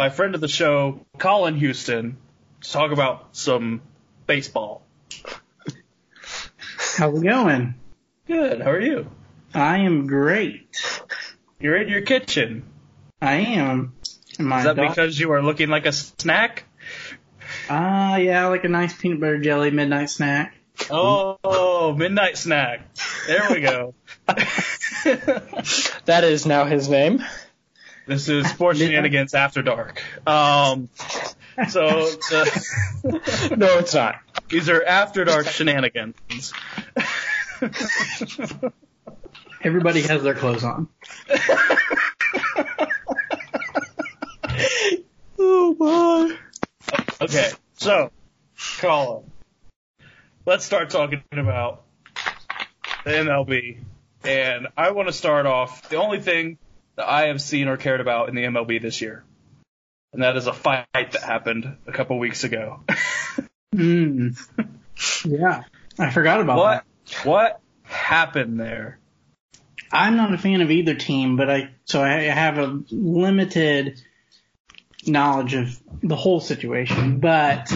[0.00, 2.16] now joined by friend of the show, Colin Houston,
[2.62, 3.82] to talk about some
[4.26, 4.82] baseball.
[6.96, 7.74] How's it going?
[8.26, 8.60] Good.
[8.62, 9.10] How are you?
[9.54, 10.76] I am great.
[11.58, 12.64] You're in your kitchen.
[13.20, 13.94] I am.
[14.38, 16.64] My Is that dog- because you are looking like a snack?
[17.68, 20.54] Ah, yeah, like a nice peanut butter jelly midnight snack.
[20.90, 22.88] Oh, midnight snack.
[23.26, 23.94] There we go.
[26.06, 27.22] That is now his name.
[28.10, 30.02] This is Sports Shenanigans After Dark.
[30.26, 30.88] Um,
[31.68, 34.16] so the, No, it's not.
[34.48, 36.52] these are After Dark shenanigans.
[39.62, 40.88] Everybody has their clothes on.
[45.38, 46.36] Oh my.
[47.20, 48.10] Okay, so,
[48.78, 49.30] Colin,
[50.46, 51.82] let's start talking about
[53.04, 53.78] the MLB.
[54.24, 56.58] And I want to start off the only thing
[57.00, 59.24] that I have seen or cared about in the MLB this year.
[60.12, 62.80] And that is a fight that happened a couple weeks ago.
[63.74, 64.36] Mm.
[65.24, 65.62] yeah,
[65.98, 67.26] I forgot about what that.
[67.26, 68.98] what happened there?
[69.90, 74.02] I'm not a fan of either team, but I so I have a limited
[75.06, 77.20] knowledge of the whole situation.
[77.20, 77.72] But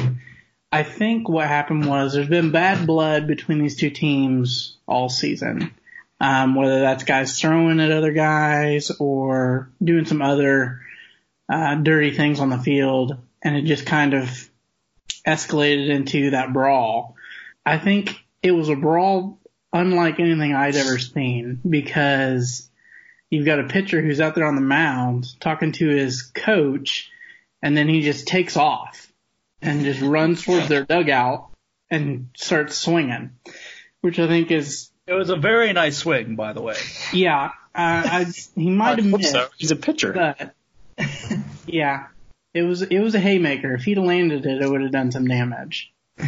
[0.70, 5.72] I think what happened was there's been bad blood between these two teams all season.
[6.20, 10.80] Um, whether that's guys throwing at other guys or doing some other
[11.48, 14.50] uh, dirty things on the field, and it just kind of
[15.26, 17.16] escalated into that brawl.
[17.66, 19.38] I think it was a brawl
[19.72, 22.70] unlike anything I'd ever seen because
[23.28, 27.10] you've got a pitcher who's out there on the mound talking to his coach
[27.60, 29.10] and then he just takes off
[29.62, 31.50] and just runs towards their dugout
[31.90, 33.30] and starts swinging,
[34.02, 36.76] which I think is, It was a very nice swing, by the way.
[37.12, 39.48] yeah, uh, I, he might have I missed, so.
[39.56, 40.12] He's a pitcher.
[40.12, 40.54] but
[41.66, 42.06] yeah,
[42.52, 43.74] it was, it was a haymaker.
[43.74, 45.92] If he'd have landed it, it would have done some damage.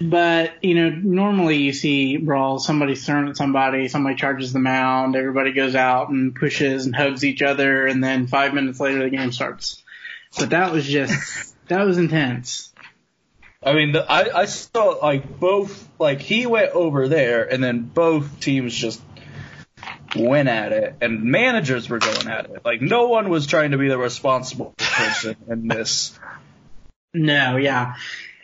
[0.00, 5.16] But, you know, normally you see brawls, somebody's thrown at somebody, somebody charges the mound,
[5.16, 9.16] everybody goes out and pushes and hugs each other, and then five minutes later the
[9.16, 9.82] game starts.
[10.38, 12.74] But that was just, that was intense.
[13.66, 17.82] I mean, the, I, I saw like both, like he went over there, and then
[17.82, 19.02] both teams just
[20.14, 22.64] went at it, and managers were going at it.
[22.64, 26.16] Like no one was trying to be the responsible person in this.
[27.12, 27.96] No, yeah.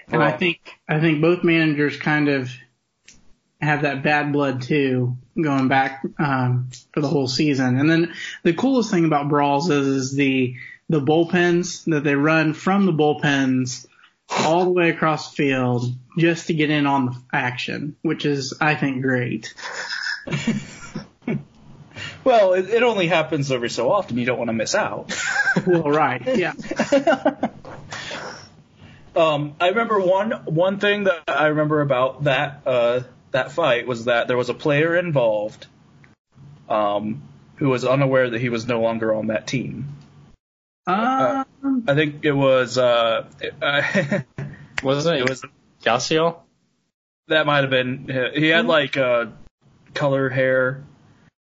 [0.09, 2.51] And I think, I think both managers kind of
[3.61, 7.79] have that bad blood too, going back, um, for the whole season.
[7.79, 8.13] And then
[8.43, 10.57] the coolest thing about brawls is, is the,
[10.89, 13.87] the bullpens that they run from the bullpens
[14.41, 15.85] all the way across the field
[16.19, 19.55] just to get in on the action, which is, I think, great.
[22.25, 24.17] Well, it, it only happens every so often.
[24.17, 25.13] You don't want to miss out.
[25.67, 26.39] Well, right.
[26.39, 26.55] Yeah.
[29.15, 33.01] Um, I remember one one thing that I remember about that uh,
[33.33, 35.67] that fight was that there was a player involved,
[36.67, 37.21] um,
[37.57, 39.95] who was unaware that he was no longer on that team.
[40.87, 43.27] Um, I think it was uh,
[44.83, 45.21] Wasn't it?
[45.23, 45.43] it was
[45.83, 46.39] Yasiel?
[47.29, 49.27] that might have been he had like uh,
[49.95, 50.83] color hair.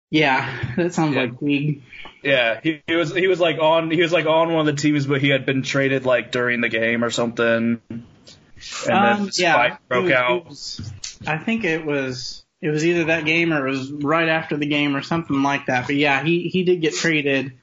[0.09, 1.21] yeah, that sounds Yeah.
[1.21, 1.83] like League.
[2.23, 4.81] Yeah, he, he was he was like on he was like on one of the
[4.81, 7.81] teams, but he had been traded like during the game or something.
[7.89, 8.03] And
[8.85, 10.45] then Um, this yeah, fight broke was- out.
[10.47, 10.93] was-
[11.27, 14.65] I think it was it was either that game or it was right after the
[14.65, 15.85] game or something like that.
[15.87, 17.53] But yeah, he he did get traded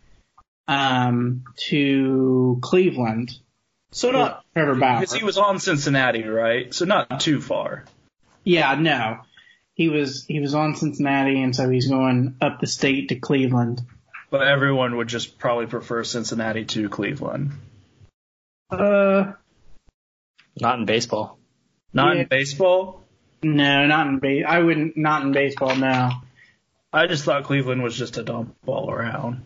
[0.69, 3.39] um to Cleveland.
[3.93, 5.01] So not Trevor Bauer.
[5.01, 6.73] because he was on Cincinnati, right?
[6.75, 7.85] So not too far.
[8.45, 9.19] Yeah, no.
[9.75, 13.83] He was he was on Cincinnati and so he's going up the state to Cleveland.
[14.31, 17.53] But everyone would just probably prefer Cincinnati to Cleveland.
[18.71, 19.33] Uh
[20.61, 21.39] Not in baseball.
[21.93, 22.23] Not Yeah.
[22.23, 23.05] in baseball.
[23.43, 26.11] no, not in base I wouldn't not in baseball, no.
[26.93, 29.43] I just thought Cleveland was just a dump all around.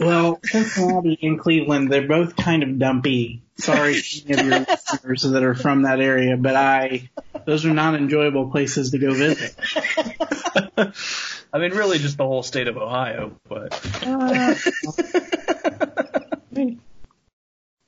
[0.00, 3.42] Well, Cincinnati and Cleveland, they're both kind of dumpy.
[3.56, 7.08] Sorry to any of your listeners that are from that area, but I,
[7.46, 9.54] those are not enjoyable places to go visit.
[11.52, 13.32] I mean, really, just the whole state of Ohio.
[13.48, 14.54] But Uh,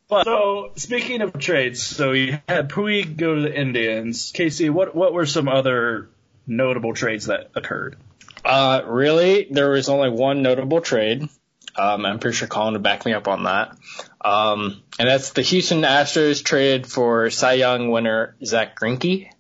[0.09, 4.31] But so speaking of trades, so you had Puig go to the Indians.
[4.33, 6.09] Casey, what what were some other
[6.47, 7.97] notable trades that occurred?
[8.45, 11.29] Uh, really, there was only one notable trade.
[11.79, 13.77] Um, I'm pretty sure Colin would back me up on that.
[14.21, 19.31] Um, and that's the Houston Astros traded for Cy Young winner Zach Greinke.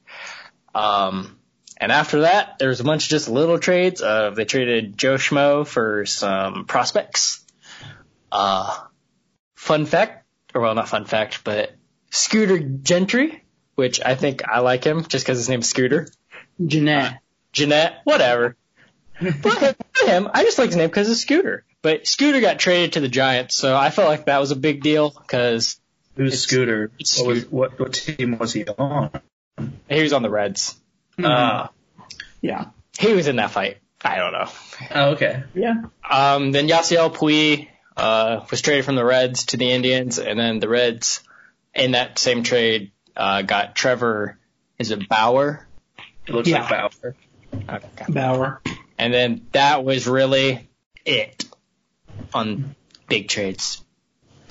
[0.74, 1.38] Um,
[1.78, 4.02] and after that, there was a bunch of just little trades.
[4.02, 7.44] Uh, they traded Joe Schmo for some prospects.
[8.32, 8.76] uh,
[9.54, 11.74] fun fact, or well, not fun fact, but
[12.10, 13.44] Scooter Gentry,
[13.74, 16.08] which I think I like him just because his name's Scooter.
[16.64, 17.14] Gennett.
[17.52, 18.56] Gennett, whatever.
[19.42, 21.64] but him, I just like his name because it's Scooter.
[21.82, 24.82] But Scooter got traded to the Giants, so I felt like that was a big
[24.82, 25.78] deal because
[26.16, 26.90] Who's It's- Scooter?
[26.98, 29.10] it's what, was, what what team was he on?
[29.88, 30.74] he was on the Reds.
[31.22, 31.70] Ah,
[32.40, 32.66] yeah.
[32.98, 33.78] He was in that fight.
[34.02, 34.48] I don't know.
[34.94, 35.42] oh, okay.
[35.54, 35.74] Yeah.
[36.08, 40.58] Um, then Yasiel Puig uh, was traded from the Reds to the Indians, and then
[40.58, 41.22] the Reds,
[41.74, 44.38] in that same trade, uh, got Trevor.
[44.78, 45.66] Is it Bauer?
[46.26, 46.60] It looks Yeah.
[46.62, 47.14] like Bauer.
[47.76, 48.04] Okay.
[48.12, 48.62] Bauer.
[48.98, 50.68] And then that was really
[51.04, 51.44] it
[52.34, 52.74] on
[53.08, 53.84] big trades.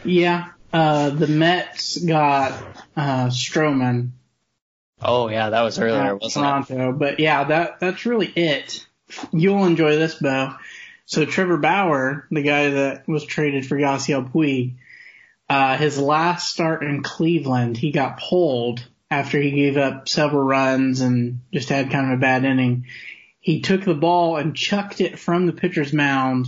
[0.03, 0.49] Yeah.
[0.71, 2.51] Uh, the Mets got
[2.97, 4.11] uh, Stroman
[5.01, 6.97] Oh yeah, that was earlier, wasn't it?
[6.97, 8.85] But yeah, that that's really it.
[9.31, 10.55] You'll enjoy this, Bo.
[11.05, 14.75] So Trevor Bauer, the guy that was traded for Yasiel Puig,
[15.49, 21.01] uh, his last start in Cleveland, he got pulled after he gave up several runs
[21.01, 22.87] and just had kind of a bad inning.
[23.39, 26.47] He took the ball and chucked it from the pitcher's mound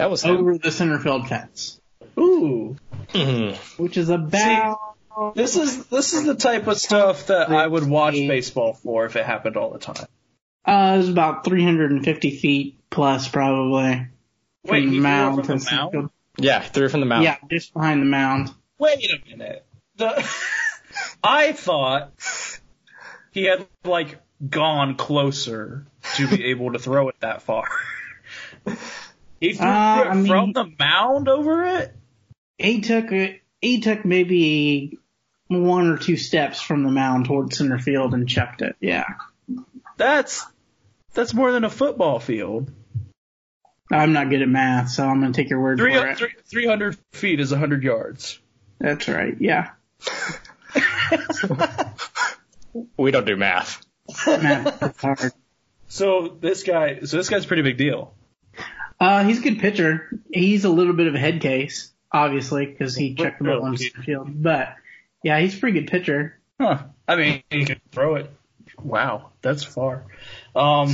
[0.00, 0.36] That was him.
[0.36, 1.80] over the center field fence,
[2.18, 2.76] Ooh,
[3.08, 3.56] Mhm.
[3.78, 4.78] which is about
[5.34, 9.16] this is this is the type of stuff that I would watch baseball for if
[9.16, 10.06] it happened all the time.
[10.64, 14.06] uh, it was about 350 feet plus probably.
[14.64, 15.92] from Wait, the he threw mound from to the the mound?
[15.92, 16.10] field.
[16.38, 17.24] Yeah, threw from the mound.
[17.24, 18.50] Yeah, just behind the mound.
[18.78, 19.64] Wait a minute.
[19.96, 20.26] The,
[21.22, 22.12] I thought
[23.32, 24.18] he had like
[24.48, 25.84] gone closer
[26.16, 27.64] to be able to throw it that far.
[29.40, 31.94] He threw Uh, it I mean- from the mound over it.
[32.58, 33.40] He took it.
[33.62, 34.98] He took maybe
[35.48, 38.76] one or two steps from the mound toward center field and chucked it.
[38.80, 39.04] Yeah,
[39.96, 40.44] That's
[41.14, 42.70] that's more than a football field.
[43.90, 46.16] I'm not good at math, so I'm gonna take your word Three, for it.
[46.18, 48.38] three, 300 feet is 100 yards.
[48.78, 49.34] That's right.
[49.40, 49.70] Yeah,
[52.96, 53.84] We don't do math.
[54.26, 55.32] math is hard.
[55.88, 58.14] So this guy, so this guy's a pretty big deal.
[59.00, 60.08] Uh, he's a good pitcher.
[60.30, 63.76] He's a little bit of a head case, obviously, because he checked the ball Really?
[63.78, 64.42] center field.
[64.42, 64.74] But
[65.24, 66.38] yeah, he's a pretty good pitcher.
[66.60, 66.82] Huh.
[67.08, 68.30] I mean, he can throw it.
[68.82, 70.04] Wow, that's far.
[70.54, 70.92] Um,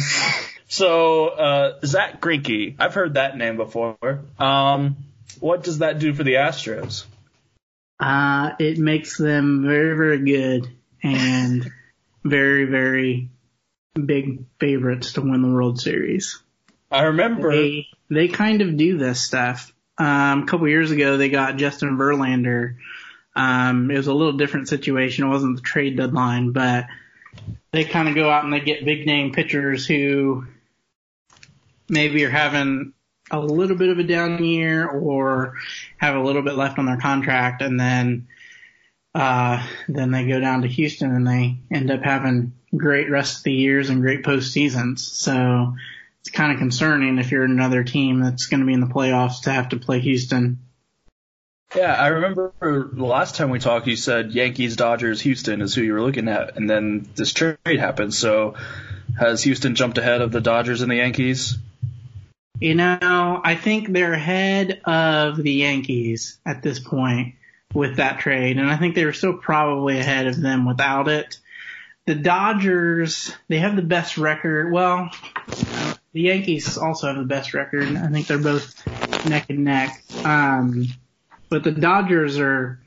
[0.69, 3.97] so uh, Zach Greinke, I've heard that name before.
[4.38, 4.97] Um,
[5.41, 7.05] what does that do for the Astros?
[7.99, 10.69] Uh, it makes them very, very good
[11.03, 11.70] and
[12.25, 13.31] very, very
[13.94, 16.41] big favorites to win the World Series.
[16.91, 17.50] I remember.
[17.50, 19.73] They, they kind of do this stuff.
[19.99, 22.77] Um, a couple years ago, they got Justin Verlander.
[23.35, 25.25] Um, it was a little different situation.
[25.25, 26.87] It wasn't the trade deadline, but
[27.73, 30.47] they kind of go out and they get big name pitchers who
[31.88, 32.93] maybe are having
[33.31, 35.55] a little bit of a down year or
[35.99, 38.29] have a little bit left on their contract and then
[39.15, 43.43] uh then they go down to Houston and they end up having great rest of
[43.44, 45.01] the years and great postseasons.
[45.01, 45.75] So
[46.27, 49.43] it's kind of concerning if you're another team that's going to be in the playoffs
[49.43, 50.59] to have to play Houston.
[51.75, 55.83] Yeah, I remember the last time we talked, you said Yankees, Dodgers, Houston is who
[55.83, 58.13] you were looking at, and then this trade happened.
[58.13, 58.55] So
[59.17, 61.59] has Houston jumped ahead of the Dodgers and the Yankees?
[62.59, 67.35] You know, I think they're ahead of the Yankees at this point
[67.73, 71.39] with that trade, and I think they were still probably ahead of them without it.
[72.06, 74.73] The Dodgers, they have the best record.
[74.73, 75.11] Well,
[76.17, 77.94] the Yankees also have the best record.
[77.94, 78.75] I think they're both
[79.29, 80.03] neck and neck.
[80.25, 80.87] Um,
[81.51, 82.81] but the Dodgers are,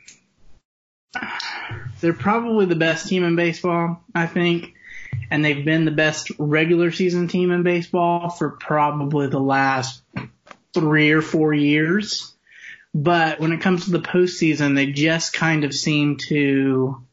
[2.01, 4.74] they're probably the best team in baseball, I think
[5.31, 10.01] and they've been the best regular season team in baseball for probably the last
[10.74, 12.33] three or four years.
[12.95, 17.03] But when it comes to the postseason, they just kind of seem to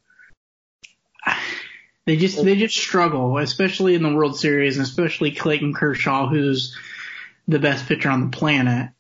[2.06, 6.76] they just they just struggle, especially in the World Series, and especially Clayton Kershaw, who's
[7.48, 8.90] the best pitcher on the planet.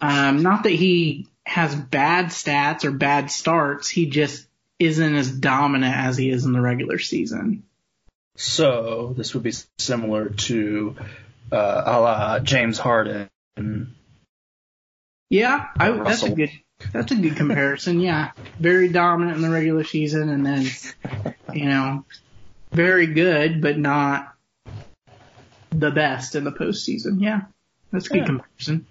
[0.00, 4.46] Um, not that he has bad stats or bad starts, he just
[4.78, 7.64] isn't as dominant as he is in the regular season.
[8.36, 10.96] So this would be similar to
[11.52, 13.28] uh, a la James Harden.
[15.30, 16.50] Yeah, I, that's a good
[16.92, 18.00] that's a good comparison.
[18.00, 20.66] Yeah, very dominant in the regular season, and then
[21.52, 22.04] you know,
[22.74, 24.34] very good, but not
[25.70, 27.20] the best in the postseason.
[27.20, 27.42] Yeah,
[27.90, 28.26] that's a good Yeah.
[28.26, 28.86] comparison.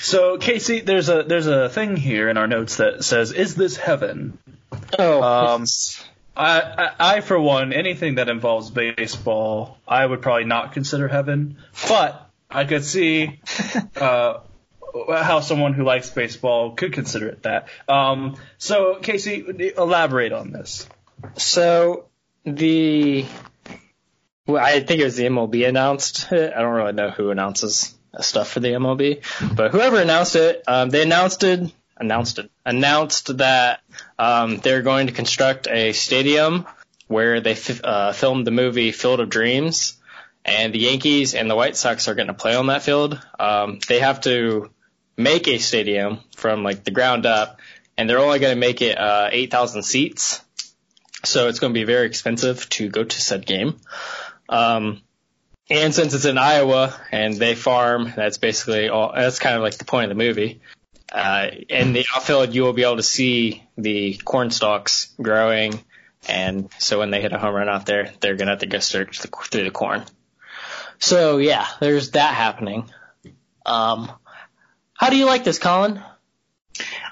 [0.00, 3.76] So Casey, there's a there's a thing here in our notes that says, "Is this
[3.76, 4.36] heaven?"
[4.98, 5.64] Oh, Um,
[6.36, 11.58] I, I, I for one, anything that involves baseball, I would probably not consider heaven.
[11.88, 13.38] But I could see
[13.96, 14.38] uh,
[15.08, 17.68] how someone who likes baseball could consider it that.
[17.88, 20.88] Um, so Casey, elaborate on this.
[21.36, 22.06] So
[22.44, 23.24] the
[24.46, 26.32] well, I think it was the MLB announced.
[26.32, 26.52] it.
[26.54, 29.22] I don't really know who announces stuff for the MLB,
[29.54, 33.80] but whoever announced it, um, they announced it, announced it, announced that
[34.18, 36.66] um, they're going to construct a stadium
[37.06, 39.96] where they f- uh, filmed the movie Field of Dreams,
[40.44, 43.20] and the Yankees and the White Sox are going to play on that field.
[43.38, 44.70] Um, they have to
[45.16, 47.60] make a stadium from like the ground up,
[47.96, 50.42] and they're only going to make it uh, 8,000 seats.
[51.24, 53.78] So it's going to be very expensive to go to said game.
[54.48, 55.02] Um,
[55.70, 59.12] and since it's in Iowa and they farm, that's basically all.
[59.14, 60.60] That's kind of like the point of the movie.
[61.10, 65.82] Uh, in the outfield, you will be able to see the corn stalks growing,
[66.28, 68.78] and so when they hit a home run out there, they're gonna have to go
[68.78, 70.04] search the, through the corn.
[70.98, 72.90] So yeah, there's that happening.
[73.66, 74.10] Um,
[74.94, 76.02] how do you like this, Colin?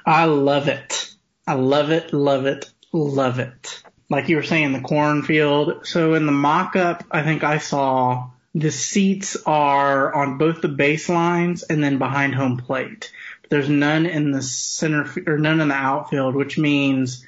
[0.07, 1.15] I love it.
[1.47, 3.83] I love it, love it, love it.
[4.11, 5.87] Like you were saying, the cornfield.
[5.87, 11.63] So in the mock-up, I think I saw the seats are on both the baselines
[11.71, 13.13] and then behind home plate.
[13.49, 17.25] There's none in the center or none in the outfield, which means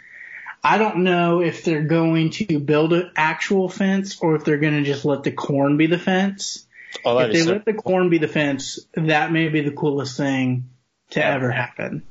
[0.62, 4.74] I don't know if they're going to build an actual fence or if they're going
[4.74, 6.66] to just let the corn be the fence.
[7.04, 10.16] Oh, if they so- let the corn be the fence, that may be the coolest
[10.16, 10.70] thing
[11.10, 12.02] to ever happen.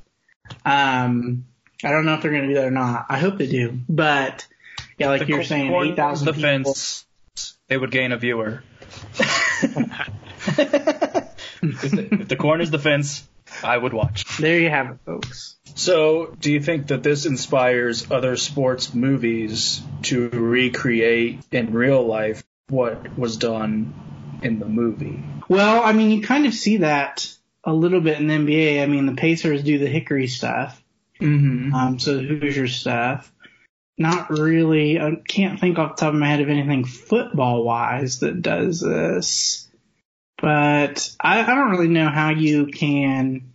[0.65, 1.45] Um,
[1.83, 3.05] I don't know if they're going to do that or not.
[3.09, 4.45] I hope they do, but
[5.01, 6.73] yeah, like The you're saying, eight thousand the people.
[6.73, 7.05] fence,
[7.67, 8.63] they would gain a viewer.
[11.61, 13.27] if, the, if the corn is the fence,
[13.63, 14.37] I would watch.
[14.37, 15.55] There you have it, folks.
[15.75, 22.43] So, do you think that this inspires other sports movies to recreate in real life
[22.69, 23.93] what was done
[24.41, 25.23] in the movie?
[25.47, 28.81] Well, I mean, you kind of see that a little bit in the NBA.
[28.81, 30.77] I mean, the Pacers do the Hickory stuff,
[31.19, 31.73] Mm-hmm.
[31.75, 33.31] um, so the Hoosier stuff.
[34.01, 34.99] Not really.
[34.99, 38.79] I can't think off the top of my head of anything football wise that does
[38.79, 39.69] this.
[40.41, 43.53] But I, I don't really know how you can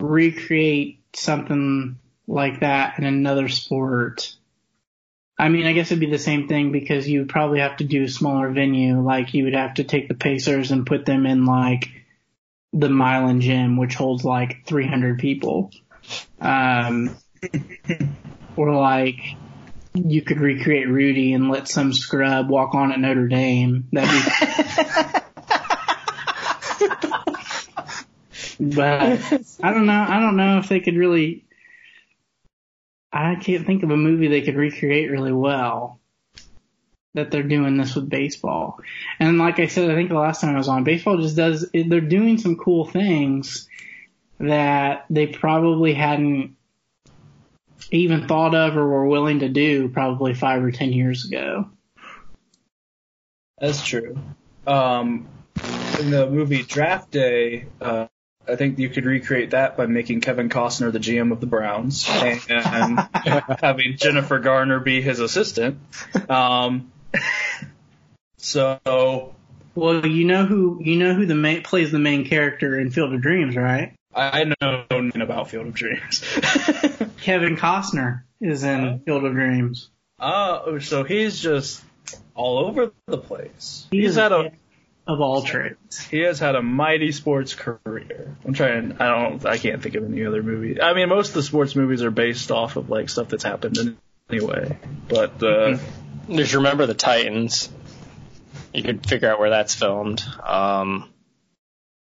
[0.00, 4.34] recreate something like that in another sport.
[5.38, 7.84] I mean, I guess it'd be the same thing because you would probably have to
[7.84, 9.02] do a smaller venue.
[9.02, 11.90] Like you would have to take the Pacers and put them in like
[12.72, 15.70] the Milan Gym, which holds like 300 people.
[16.40, 17.14] Um,
[18.56, 19.20] or like
[19.94, 23.88] you could recreate Rudy and let some scrub walk on at Notre Dame.
[23.92, 24.16] That'd be.
[28.74, 29.20] but
[29.62, 30.06] I don't know.
[30.08, 31.44] I don't know if they could really.
[33.12, 36.00] I can't think of a movie they could recreate really well
[37.14, 38.80] that they're doing this with baseball.
[39.20, 41.70] And like I said, I think the last time I was on, baseball just does,
[41.72, 43.68] they're doing some cool things
[44.40, 46.56] that they probably hadn't
[47.90, 51.70] even thought of or were willing to do probably five or ten years ago.
[53.58, 54.18] That's true.
[54.66, 55.28] Um,
[56.00, 58.06] in the movie Draft Day, uh,
[58.46, 62.06] I think you could recreate that by making Kevin Costner the GM of the Browns
[62.08, 63.08] and, and
[63.60, 65.78] having Jennifer Garner be his assistant.
[66.28, 66.92] Um,
[68.36, 69.34] so
[69.74, 73.14] Well, you know who you know who the main, plays the main character in Field
[73.14, 73.94] of Dreams, right?
[74.14, 76.20] I know nothing about Field of Dreams.
[77.22, 79.90] Kevin Costner is in Field of Dreams.
[80.20, 81.82] Oh, so he's just
[82.34, 83.86] all over the place.
[83.90, 84.52] He He's is had a
[85.06, 86.00] of all trades.
[86.06, 88.36] he has had a mighty sports career.
[88.44, 88.92] I'm trying.
[89.00, 89.44] I don't.
[89.44, 90.80] I can't think of any other movie.
[90.80, 93.96] I mean, most of the sports movies are based off of like stuff that's happened
[94.30, 94.78] anyway.
[95.08, 95.78] But uh,
[96.30, 97.68] Just remember the Titans.
[98.72, 100.24] You could figure out where that's filmed.
[100.42, 101.08] Um,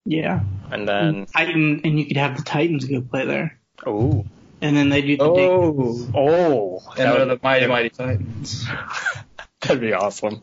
[0.05, 4.27] Yeah, and then, Titan, and you could have the Titans go play there, oh,
[4.61, 8.67] and then they do the oh, oh, and that would, the mighty mighty Titans.
[9.61, 10.43] that'd be awesome.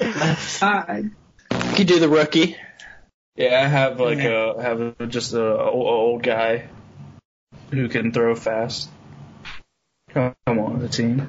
[0.00, 1.10] left side.
[1.50, 2.56] You could do the rookie.
[3.36, 6.68] Yeah, I have like a have a, just a old guy
[7.70, 8.88] who can throw fast.
[10.10, 11.28] Come on, the team.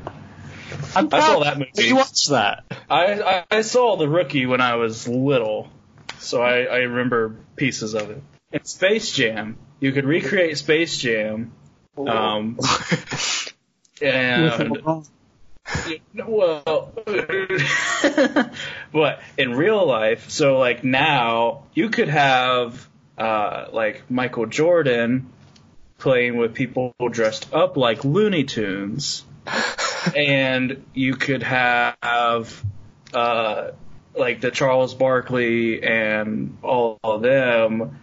[0.95, 1.87] I'm I saw that movie.
[1.87, 2.63] You watched that?
[2.89, 5.69] I, I I saw the rookie when I was little,
[6.19, 8.21] so I, I remember pieces of it.
[8.51, 11.51] In Space Jam, you could recreate Space Jam,
[11.97, 12.59] um,
[14.01, 15.03] and
[16.27, 16.93] well,
[18.93, 25.31] but in real life, so like now you could have uh, like Michael Jordan
[25.97, 29.23] playing with people dressed up like Looney Tunes,
[30.15, 32.63] and you could have
[33.13, 33.71] uh,
[34.17, 37.99] like the Charles Barkley and all of them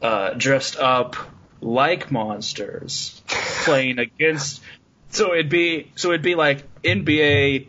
[0.00, 1.16] uh, dressed up
[1.60, 3.22] like monsters
[3.64, 4.62] playing against.
[5.10, 7.68] So it'd be so it'd be like NBA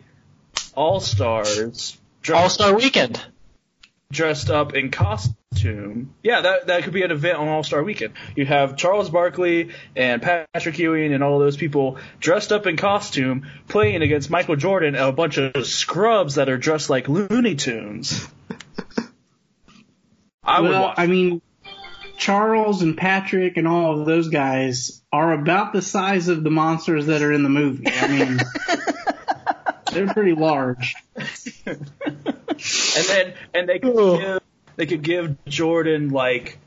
[0.74, 1.96] All Stars
[2.32, 3.20] All Star Weekend.
[4.12, 4.90] dressed up in
[5.56, 6.14] costume.
[6.22, 8.14] Yeah, that that could be an event on All Star Weekend.
[8.34, 13.46] You have Charles Barkley and Patrick Ewing and all those people dressed up in costume
[13.68, 18.26] playing against Michael Jordan and a bunch of scrubs that are dressed like Looney Tunes.
[20.42, 20.94] I would watch.
[20.98, 21.42] I mean,
[22.16, 27.06] Charles and Patrick and all of those guys are about the size of the monsters
[27.06, 27.86] that are in the movie.
[27.88, 28.38] I mean,
[29.92, 30.94] they're pretty large.
[31.66, 31.78] and
[33.08, 34.40] then and they could give
[34.76, 36.58] they could give Jordan like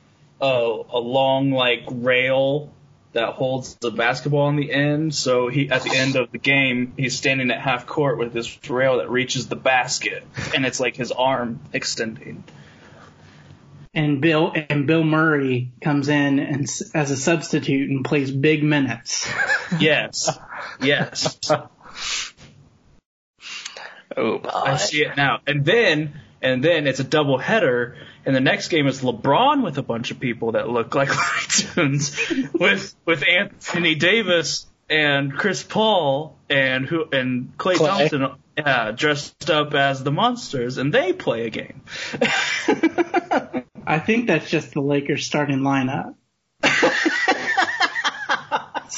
[0.42, 2.74] a a long like rail
[3.13, 5.16] that holds the basketball on the end.
[5.16, 8.70] So he at the end of the game he's standing at half court with this
[8.70, 10.24] rail that reaches the basket,
[10.56, 12.44] and it's like his arm extending.
[13.94, 19.30] And Bill and Bill Murray comes in and as a substitute and plays big minutes.
[19.80, 20.36] Yes,
[20.82, 21.39] yes,
[24.18, 25.39] Oh, I see it now.
[25.46, 27.96] And then and then it's a double header.
[28.25, 32.15] And the next game is LeBron with a bunch of people that look like cartoons,
[32.53, 38.10] with with Anthony Davis and Chris Paul and who and Clay, Clay.
[38.10, 38.27] Thompson,
[38.58, 41.81] yeah, dressed up as the monsters, and they play a game.
[43.88, 46.15] I think that's just the Lakers starting lineup.
[46.63, 46.73] it's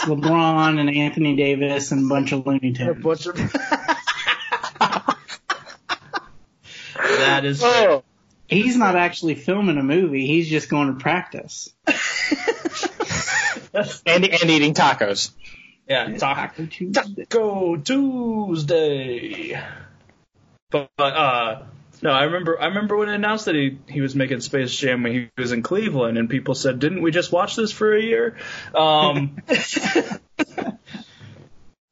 [0.05, 3.03] LeBron and Anthony Davis and a bunch of Looney A Tunes.
[3.03, 3.37] bunch of-
[7.21, 8.03] that is Oh.
[8.47, 10.27] He's not actually filming a movie.
[10.27, 11.73] He's just going to practice.
[13.73, 15.31] And, and eating tacos.
[15.87, 16.17] yeah.
[16.17, 17.25] Taco Taco Tuesday.
[17.25, 19.57] Taco Tuesday.
[20.69, 21.63] But, but uh
[22.01, 25.03] no, I remember I remember when it announced that he, he was making Space Jam
[25.03, 28.01] when he was in Cleveland and people said, Didn't we just watch this for a
[28.01, 28.35] year?
[28.75, 29.37] Um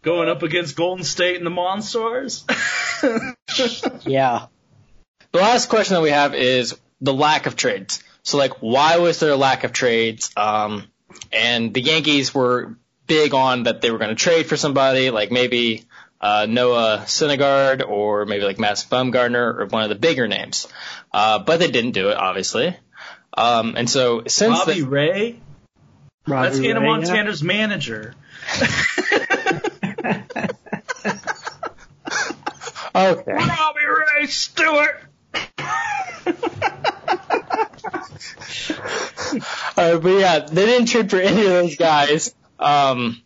[0.02, 2.44] Going up against Golden State and the Monstars.
[4.06, 4.48] Yeah.
[5.32, 8.04] The last question that we have is the lack of trades.
[8.24, 10.32] So, like, why was there a lack of trades?
[10.36, 10.86] Um,
[11.32, 12.76] and the Yankees were
[13.08, 15.86] big on that they were going to trade for somebody, like maybe
[16.22, 20.68] uh, Noah Syndergaard or maybe like Madison Bumgarner or one of the bigger names.
[21.12, 22.76] Uh, but they didn't do it, obviously.
[23.36, 25.40] Um, and so since Bobby the, Ray?
[26.28, 26.98] Robbie That's Hannah Ray, yeah.
[26.98, 28.16] Montana's manager.
[32.96, 35.09] okay, Bobby Ray Stewart.
[39.78, 42.34] Uh, but yeah, they didn't trade for any of those guys.
[42.58, 43.22] Um,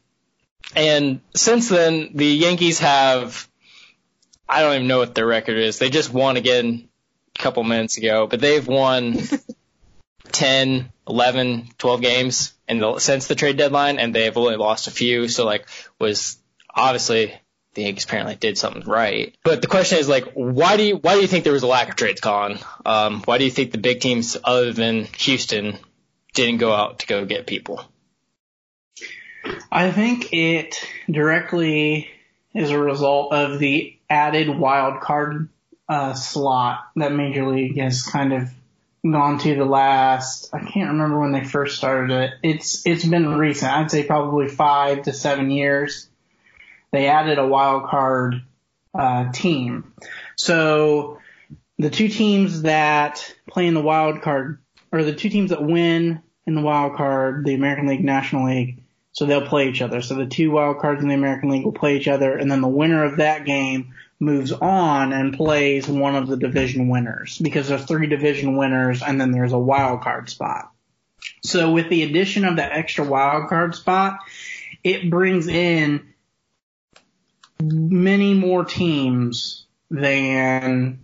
[0.76, 3.48] and since then, the Yankees have,
[4.48, 5.80] I don't even know what their record is.
[5.80, 6.90] They just won again
[7.36, 9.18] a couple minutes ago, but they've won
[10.32, 14.92] 10, 11, 12 games in the, since the trade deadline, and they've only lost a
[14.92, 15.28] few.
[15.28, 15.68] So like,
[16.00, 16.38] was
[16.74, 17.34] obviously
[17.74, 19.36] the Yankees apparently did something right.
[19.44, 21.68] But the question is like, why do you why do you think there was a
[21.68, 22.60] lack of trades, Colin?
[22.86, 25.78] Um, why do you think the big teams other than Houston
[26.34, 27.84] didn't go out to go get people?
[29.72, 32.10] I think it directly
[32.54, 35.50] is a result of the added wild card
[35.90, 38.50] uh, slot that Major League has kind of
[39.04, 40.50] gone to the last.
[40.54, 42.32] I can't remember when they first started it.
[42.42, 43.72] It's it's been recent.
[43.72, 46.08] I'd say probably five to seven years.
[46.94, 48.44] They added a wild card
[48.94, 49.94] uh, team.
[50.38, 51.18] So
[51.80, 54.60] the two teams that play in the wild card,
[54.92, 58.84] or the two teams that win in the wild card, the American League, National League,
[59.12, 60.04] so they'll play each other.
[60.04, 62.62] So the two wild cards in the American League will play each other, and then
[62.62, 67.68] the winner of that game moves on and plays one of the division winners because
[67.68, 70.72] there's three division winners and then there's a wild card spot.
[71.44, 74.20] So with the addition of that extra wild card spot,
[74.84, 76.13] it brings in
[77.72, 81.04] many more teams than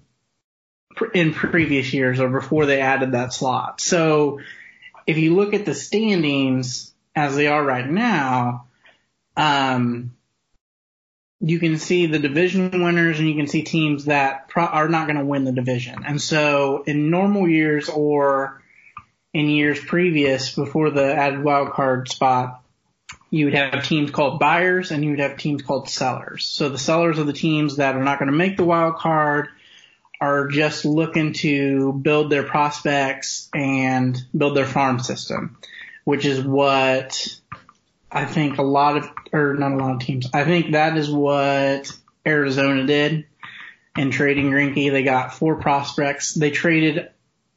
[1.14, 3.82] in previous years or before they added that slot.
[3.82, 4.40] So
[5.08, 8.68] if you look at the standings as they are right now,
[9.38, 10.16] um,
[11.40, 15.08] you can see the division winners and you can see teams that pro- are not
[15.08, 16.04] going to win the division.
[16.06, 18.62] And so in normal years or
[19.34, 22.62] in years previous before the added wild card spot,
[23.32, 26.46] you would have teams called buyers and you would have teams called sellers.
[26.46, 29.50] So the sellers are the teams that are not going to make the wild card,
[30.20, 35.58] are just looking to build their prospects and build their farm system,
[36.04, 37.40] which is what
[38.12, 40.28] I think a lot of, or not a lot of teams.
[40.34, 43.28] I think that is what Arizona did
[43.96, 44.92] in trading Greinke.
[44.92, 46.34] They got four prospects.
[46.34, 47.10] They traded,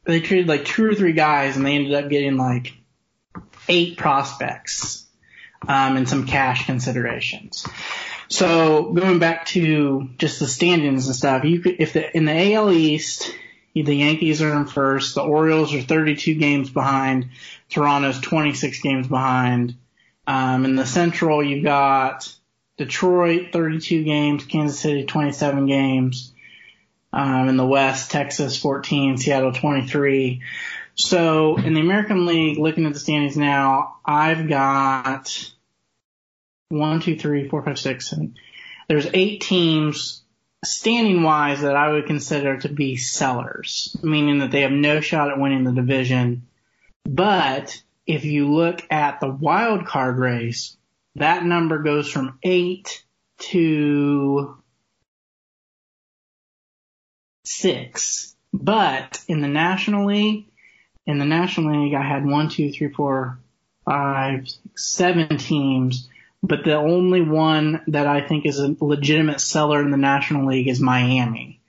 [0.04, 2.74] they traded like two or three guys and they ended up getting like
[3.68, 5.01] eight prospects
[5.68, 7.66] um, and some cash considerations.
[8.28, 12.54] So going back to just the standings and stuff, you could if the in the
[12.54, 13.34] AL East,
[13.74, 17.28] the Yankees are in first, the Orioles are 32 games behind,
[17.68, 19.76] Toronto's 26 games behind.
[20.26, 22.32] Um, in the Central, you've got
[22.78, 26.32] Detroit 32 games, Kansas City 27 games.
[27.14, 30.40] Um, in the West, Texas 14, Seattle 23.
[30.94, 35.52] So in the American League, looking at the standings now, I've got
[36.68, 38.34] one, two, three, four, five, six, seven.
[38.88, 40.22] There's eight teams
[40.64, 45.30] standing wise that I would consider to be sellers, meaning that they have no shot
[45.30, 46.46] at winning the division.
[47.04, 50.76] But if you look at the wild card race,
[51.16, 53.04] that number goes from eight
[53.38, 54.56] to
[57.44, 58.34] six.
[58.52, 60.51] But in the National League,
[61.06, 63.38] in the National League, I had one, two, three, four,
[63.84, 66.08] five, six, seven teams.
[66.42, 70.68] But the only one that I think is a legitimate seller in the National League
[70.68, 71.60] is Miami.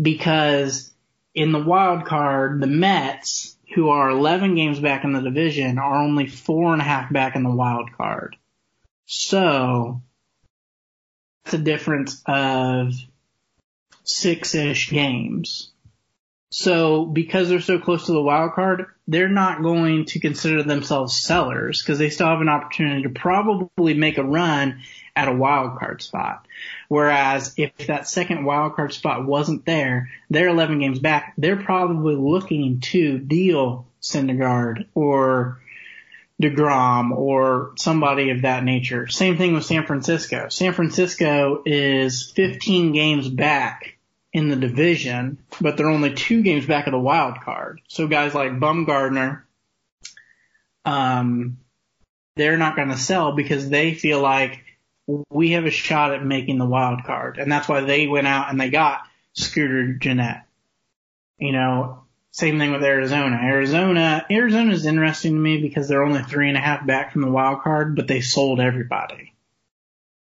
[0.00, 0.90] Because
[1.34, 6.02] in the wild card, the Mets, who are 11 games back in the division, are
[6.02, 8.36] only four and a half back in the wild card.
[9.06, 10.00] So,
[11.44, 12.94] it's a difference of
[14.04, 15.71] six-ish games.
[16.52, 21.18] So because they're so close to the wild card, they're not going to consider themselves
[21.18, 24.82] sellers because they still have an opportunity to probably make a run
[25.16, 26.46] at a wild card spot.
[26.88, 31.32] Whereas if that second wild card spot wasn't there, they're 11 games back.
[31.38, 35.58] They're probably looking to deal Syndergaard or
[36.42, 39.08] DeGrom or somebody of that nature.
[39.08, 40.48] Same thing with San Francisco.
[40.50, 43.96] San Francisco is 15 games back
[44.32, 47.80] in the division, but they're only two games back of the wild card.
[47.88, 49.42] So guys like Bumgarner,
[50.84, 51.58] um,
[52.36, 54.64] they're not going to sell because they feel like
[55.30, 58.48] we have a shot at making the wild card, and that's why they went out
[58.50, 59.02] and they got
[59.34, 60.38] Scooter Gennett.
[61.38, 63.36] You know, same thing with Arizona.
[63.36, 67.22] Arizona, Arizona is interesting to me because they're only three and a half back from
[67.22, 69.31] the wild card, but they sold everybody.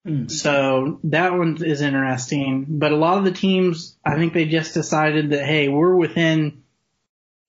[0.08, 0.30] Mm.
[0.30, 2.64] So that one is interesting.
[2.68, 6.62] But a lot of the teams, I think they just decided that, hey, we're within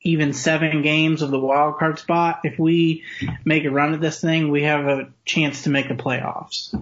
[0.02, 2.42] even seven games of the wild card spot.
[2.44, 3.04] If we
[3.46, 6.74] make a run at this thing, we have a chance to make the playoffs.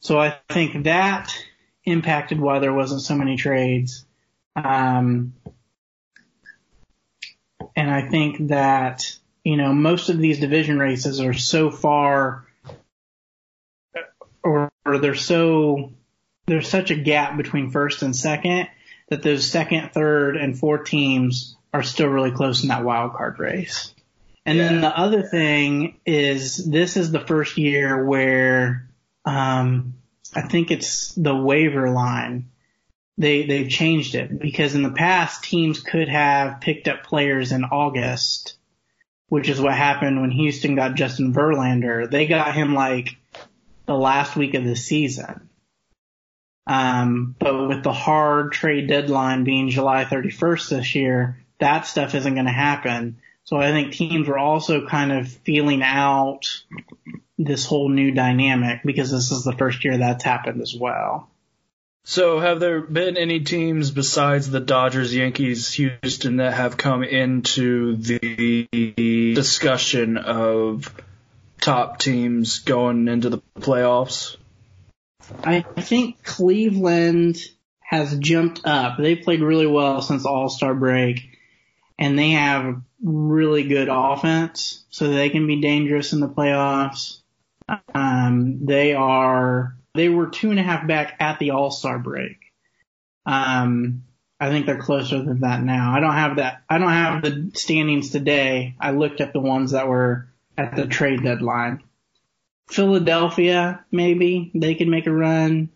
[0.00, 1.36] So I think that
[1.84, 4.04] impacted why there wasn't so many trades.
[4.54, 5.34] Um,
[7.74, 12.45] and I think that, you know, most of these division races are so far
[14.98, 15.92] there's so
[16.46, 18.68] there's such a gap between first and second
[19.08, 23.38] that those second, third, and fourth teams are still really close in that wild card
[23.38, 23.92] race.
[24.44, 24.68] And yeah.
[24.68, 28.88] then the other thing is this is the first year where
[29.24, 29.94] um,
[30.34, 32.50] I think it's the waiver line.
[33.18, 37.64] They they've changed it because in the past teams could have picked up players in
[37.64, 38.56] August,
[39.28, 42.08] which is what happened when Houston got Justin Verlander.
[42.10, 43.16] They got him like
[43.86, 45.48] the last week of the season.
[46.66, 52.34] Um, but with the hard trade deadline being July 31st this year, that stuff isn't
[52.34, 53.18] going to happen.
[53.44, 56.62] So I think teams were also kind of feeling out
[57.38, 61.30] this whole new dynamic because this is the first year that's happened as well.
[62.04, 67.96] So have there been any teams besides the Dodgers, Yankees, Houston that have come into
[67.96, 70.92] the discussion of
[71.66, 74.36] top teams going into the playoffs?
[75.42, 77.38] I think Cleveland
[77.80, 78.98] has jumped up.
[78.98, 81.28] They played really well since All Star break,
[81.98, 87.18] and they have really good offense, so they can be dangerous in the playoffs.
[87.92, 92.36] Um, they are they were two and a half back at the All Star break.
[93.26, 94.04] Um,
[94.38, 95.92] I think they're closer than that now.
[95.92, 96.62] I don't have that.
[96.70, 98.76] I don't have the standings today.
[98.78, 101.82] I looked at the ones that were at the trade deadline.
[102.68, 105.70] Philadelphia, maybe they can make a run.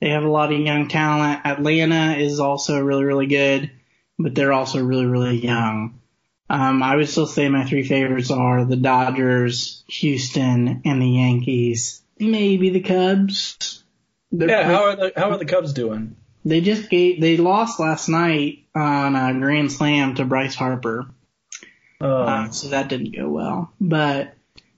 [0.00, 1.44] They have a lot of young talent.
[1.44, 3.70] Atlanta is also really, really good,
[4.18, 6.00] but they're also really, really young.
[6.48, 12.02] Um, I would still say my three favorites are the Dodgers, Houston, and the Yankees.
[12.18, 13.84] Maybe the Cubs.
[14.32, 16.16] They're yeah, how are the how are the Cubs doing?
[16.44, 21.06] They just gave, they lost last night on a grand slam to Bryce Harper.
[22.00, 23.72] Uh, so that didn't go well.
[23.80, 24.34] But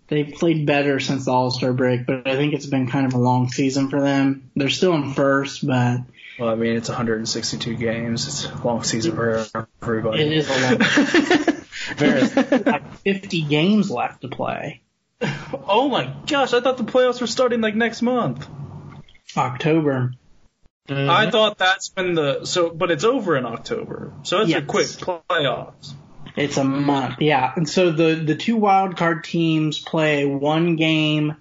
[0.09, 3.15] they played better since the All Star break, but I think it's been kind of
[3.15, 4.51] a long season for them.
[4.57, 6.01] They're still in first, but
[6.39, 8.27] well, I mean, it's 162 games.
[8.27, 9.47] It's a long season for
[9.81, 10.23] everybody.
[10.23, 11.65] It is a long.
[11.97, 14.83] There's like 50 games left to play.
[15.69, 16.53] Oh my gosh!
[16.53, 18.47] I thought the playoffs were starting like next month.
[19.37, 20.13] October.
[20.89, 24.89] I thought that's when the so, but it's over in October, so it's a quick
[24.89, 25.95] playoffs.
[26.37, 27.53] It's a month, yeah.
[27.55, 31.37] And so the the two wild card teams play one game,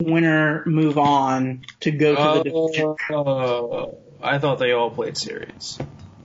[0.00, 2.96] winner move on to go to the oh, division.
[3.10, 5.78] Oh, I thought they all played series.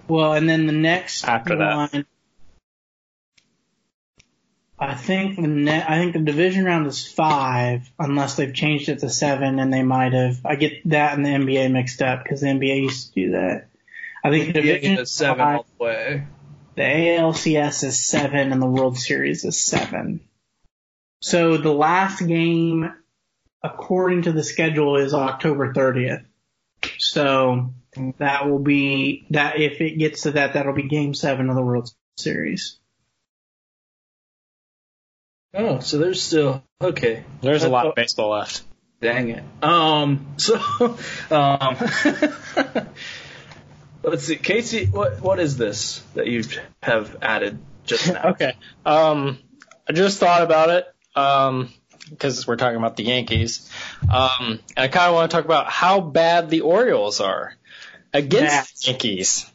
[0.08, 2.06] Well, and then the next After that.
[4.78, 9.00] I think the net, I think the division round is five, unless they've changed it
[9.00, 10.46] to seven, and they might have.
[10.46, 13.70] I get that and the NBA mixed up because the NBA used to do that.
[14.24, 16.24] I think the division Division is seven five, all the way.
[16.76, 20.22] The ALCS is seven, and the World Series is seven.
[21.22, 22.94] So the last game,
[23.64, 26.26] according to the schedule, is October 30th.
[27.00, 27.74] So
[28.18, 31.64] that will be that if it gets to that, that'll be Game Seven of the
[31.64, 32.78] World Series.
[35.54, 37.24] Oh, so there's still okay.
[37.42, 38.64] There's a lot of baseball left.
[39.02, 39.44] Dang it.
[39.64, 40.36] Um.
[40.38, 40.60] So,
[41.32, 41.78] um.
[44.10, 44.86] let's see, Casey.
[44.86, 46.44] What what is this that you
[46.82, 48.30] have added just now?
[48.30, 48.54] Okay.
[48.86, 49.40] Um,
[49.88, 50.86] I just thought about it.
[51.16, 51.70] Um,
[52.10, 53.70] because we're talking about the Yankees.
[54.04, 57.56] Um, and I kind of want to talk about how bad the Orioles are
[58.14, 58.66] against Bad.
[58.66, 59.52] the Yankees.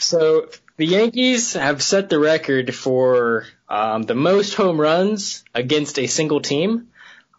[0.00, 6.06] So the Yankees have set the record for um, the most home runs against a
[6.06, 6.88] single team.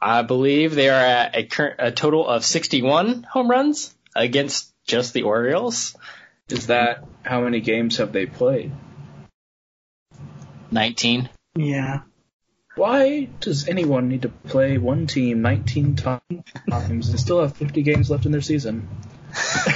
[0.02, 5.14] I believe they are at a, cur- a total of 61 home runs against just
[5.14, 5.96] the Orioles.
[6.50, 8.72] Is that how many games have they played?
[10.72, 11.30] 19.
[11.56, 12.02] Yeah.
[12.76, 16.22] Why does anyone need to play one team 19 times
[16.72, 18.88] and still have 50 games left in their season?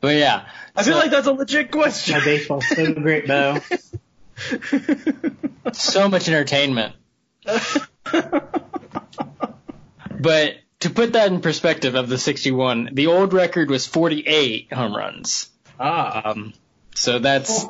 [0.00, 0.46] But yeah.
[0.74, 2.18] I feel like that's a legit question.
[2.18, 3.58] My baseball's so great, Bo.
[5.72, 6.94] so much entertainment.
[10.18, 10.54] But
[10.88, 15.50] to put that in perspective of the 61, the old record was 48 home runs.
[15.80, 16.52] ah, Um,
[16.94, 17.66] so that's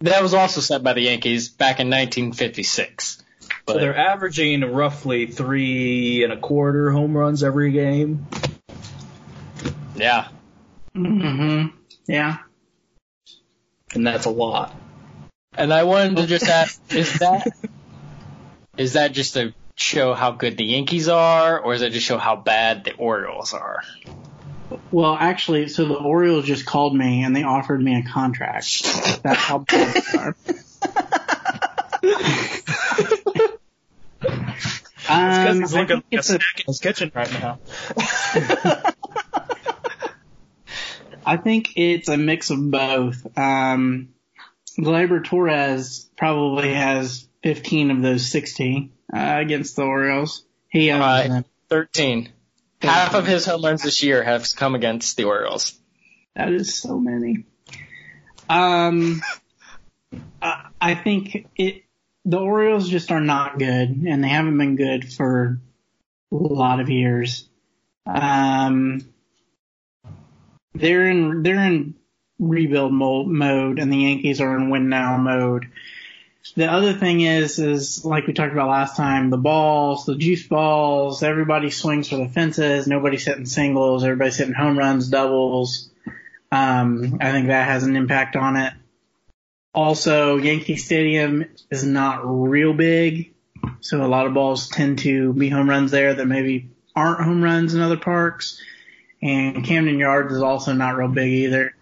[0.00, 3.22] that was also set by the Yankees back in 1956.
[3.66, 8.26] But so they're averaging roughly three and a quarter home runs every game.
[9.94, 10.28] yeah,
[10.96, 12.38] Mm hmm Yeah.
[13.94, 14.74] And that's a lot.
[15.56, 17.46] and I wanted to just ask: is that
[18.76, 22.18] is that just to show how good the Yankees are, or is it just show
[22.18, 23.82] how bad the Orioles are?
[24.90, 28.82] Well, actually, so the Orioles just called me and they offered me a contract.
[29.22, 30.36] That's how bad they are.
[35.06, 37.58] Um, he's I looking think like a it's a, snack in his kitchen right now.
[41.26, 43.26] I think it's a mix of both.
[43.38, 44.14] Um,
[44.78, 50.44] Gleyber Torres probably has 15 of those 60 uh, against the Orioles.
[50.68, 51.28] He owns Right.
[51.28, 51.44] them.
[51.70, 52.28] 13.
[52.82, 55.78] Half of his home runs this year have come against the Orioles.
[56.36, 57.44] That is so many.
[58.48, 59.22] Um,
[60.42, 61.82] I, I think it.
[62.26, 65.60] The Orioles just are not good, and they haven't been good for
[66.32, 67.46] a lot of years.
[68.06, 69.06] Um,
[70.74, 71.94] they're in they're in
[72.38, 75.66] rebuild mo- mode, and the Yankees are in win now mode.
[76.56, 80.46] The other thing is, is like we talked about last time, the balls, the juice
[80.46, 82.86] balls, everybody swings for the fences.
[82.86, 84.04] Nobody's hitting singles.
[84.04, 85.90] Everybody's hitting home runs, doubles.
[86.52, 88.74] Um, I think that has an impact on it.
[89.74, 93.34] Also, Yankee Stadium is not real big,
[93.80, 97.42] so a lot of balls tend to be home runs there that maybe aren't home
[97.42, 98.62] runs in other parks.
[99.20, 101.74] And Camden Yards is also not real big either.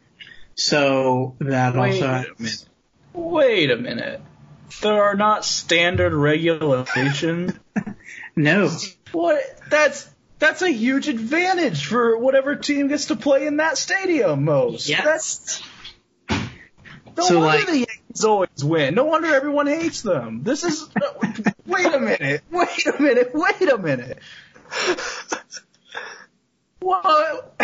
[0.54, 2.64] So that Wait also a minute.
[3.12, 4.22] Wait a minute.
[4.80, 7.52] There are not standard regulations.
[8.36, 8.70] no.
[9.12, 9.42] what?
[9.70, 10.08] That's
[10.38, 14.88] that's a huge advantage for whatever team gets to play in that stadium most.
[14.88, 15.04] Yes.
[15.04, 15.62] That's
[17.16, 18.94] no So, wonder like- the Yankees always win.
[18.94, 20.42] No wonder everyone hates them.
[20.42, 20.88] This is
[21.66, 22.42] wait a minute.
[22.50, 23.30] Wait a minute.
[23.34, 24.18] Wait a minute.
[26.82, 27.54] What?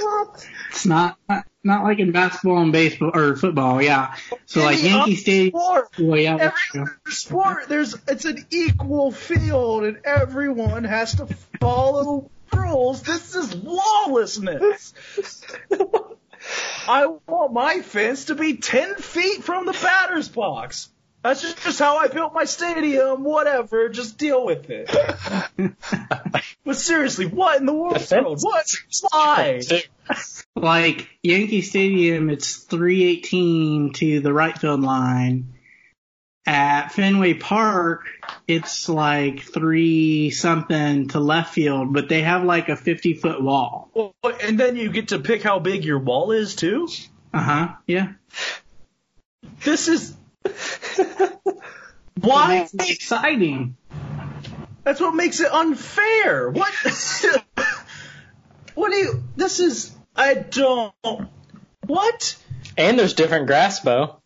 [0.00, 0.48] what?
[0.70, 4.16] It's not not, not like in basketball and baseball or football, yeah.
[4.46, 9.98] So like Yankee Stadium, well, yeah, every other sport, there's it's an equal field, and
[10.04, 11.26] everyone has to
[11.60, 13.02] follow the rules.
[13.02, 14.94] This is lawlessness.
[16.88, 20.88] I want my fence to be ten feet from the batter's box.
[21.22, 23.22] That's just, just how I built my stadium.
[23.22, 24.90] Whatever, just deal with it.
[26.64, 28.40] But seriously, what in the world?
[28.40, 28.66] What?
[29.10, 29.62] Why?
[30.56, 35.54] like Yankee Stadium, it's 318 to the right field line,
[36.46, 38.06] at Fenway Park,
[38.48, 43.90] it's like three something to left field, but they have like a 50 foot wall.
[43.94, 46.88] Well, and then you get to pick how big your wall is too.
[47.32, 47.68] Uh huh.
[47.86, 48.12] Yeah.
[49.64, 50.16] This is
[52.20, 52.68] why.
[52.72, 53.76] it's exciting.
[54.84, 56.50] That's what makes it unfair.
[56.50, 56.72] What?
[58.74, 59.22] what do you?
[59.36, 59.94] This is.
[60.16, 60.92] I don't.
[61.86, 62.36] What?
[62.76, 64.20] And there's different grass, Bo.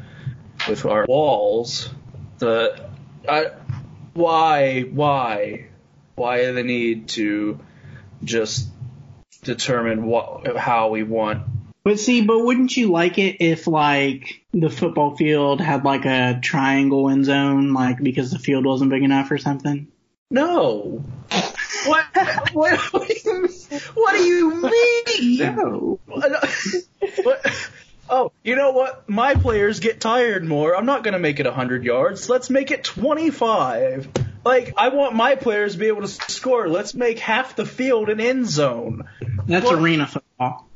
[0.68, 1.90] with our walls.
[2.38, 2.88] The
[3.28, 3.50] I,
[4.14, 5.66] why why
[6.14, 7.60] why the need to
[8.22, 8.68] just
[9.42, 11.42] determine what how we want
[11.84, 16.38] But see, but wouldn't you like it if like the football field had like a
[16.42, 19.88] triangle end zone, like because the field wasn't big enough or something?
[20.30, 21.04] no.
[21.84, 22.04] What,
[22.52, 23.48] what, what, do you,
[23.94, 25.56] what do you mean?
[25.56, 25.98] No.
[26.06, 27.70] What-
[28.08, 29.08] oh, you know what?
[29.08, 30.76] My players get tired more.
[30.76, 32.28] I'm not going to make it 100 yards.
[32.28, 34.08] Let's make it 25.
[34.44, 36.68] Like, I want my players to be able to score.
[36.68, 39.08] Let's make half the field an end zone.
[39.46, 40.68] That's arena football.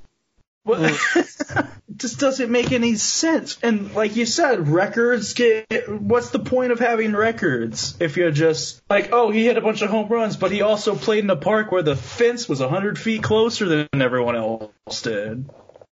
[0.69, 3.59] It just doesn't make any sense.
[3.63, 5.89] And like you said, records get.
[5.89, 9.83] What's the point of having records if you're just like, oh, he hit a bunch
[9.83, 12.99] of home runs, but he also played in a park where the fence was 100
[12.99, 15.49] feet closer than everyone else did?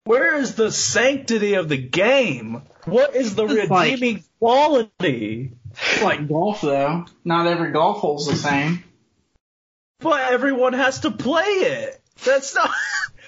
[0.06, 2.64] Where is the sanctity of the game?
[2.86, 5.52] What is the It's like- redeeming quality?
[5.72, 7.06] It's like golf though.
[7.24, 8.84] Not every golf hole's the same.
[10.00, 12.02] But everyone has to play it.
[12.26, 12.72] That's not.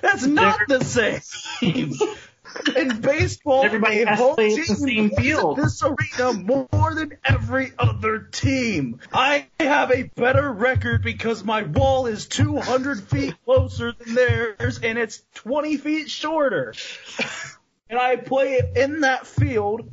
[0.04, 1.22] That's not the same.
[2.76, 5.58] In baseball, Everybody has to whole play the same field.
[5.58, 9.00] This arena more than every other team.
[9.12, 15.00] I have a better record because my wall is 200 feet closer than theirs, and
[15.00, 16.74] it's 20 feet shorter.
[17.90, 19.90] And I play it in that field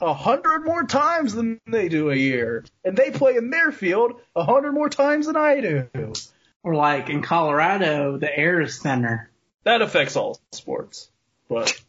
[0.00, 4.20] a hundred more times than they do a year, and they play in their field
[4.34, 5.88] a hundred more times than I do.
[6.62, 9.30] Or like in Colorado, the air is thinner.
[9.64, 11.10] That affects all sports,
[11.48, 11.72] but.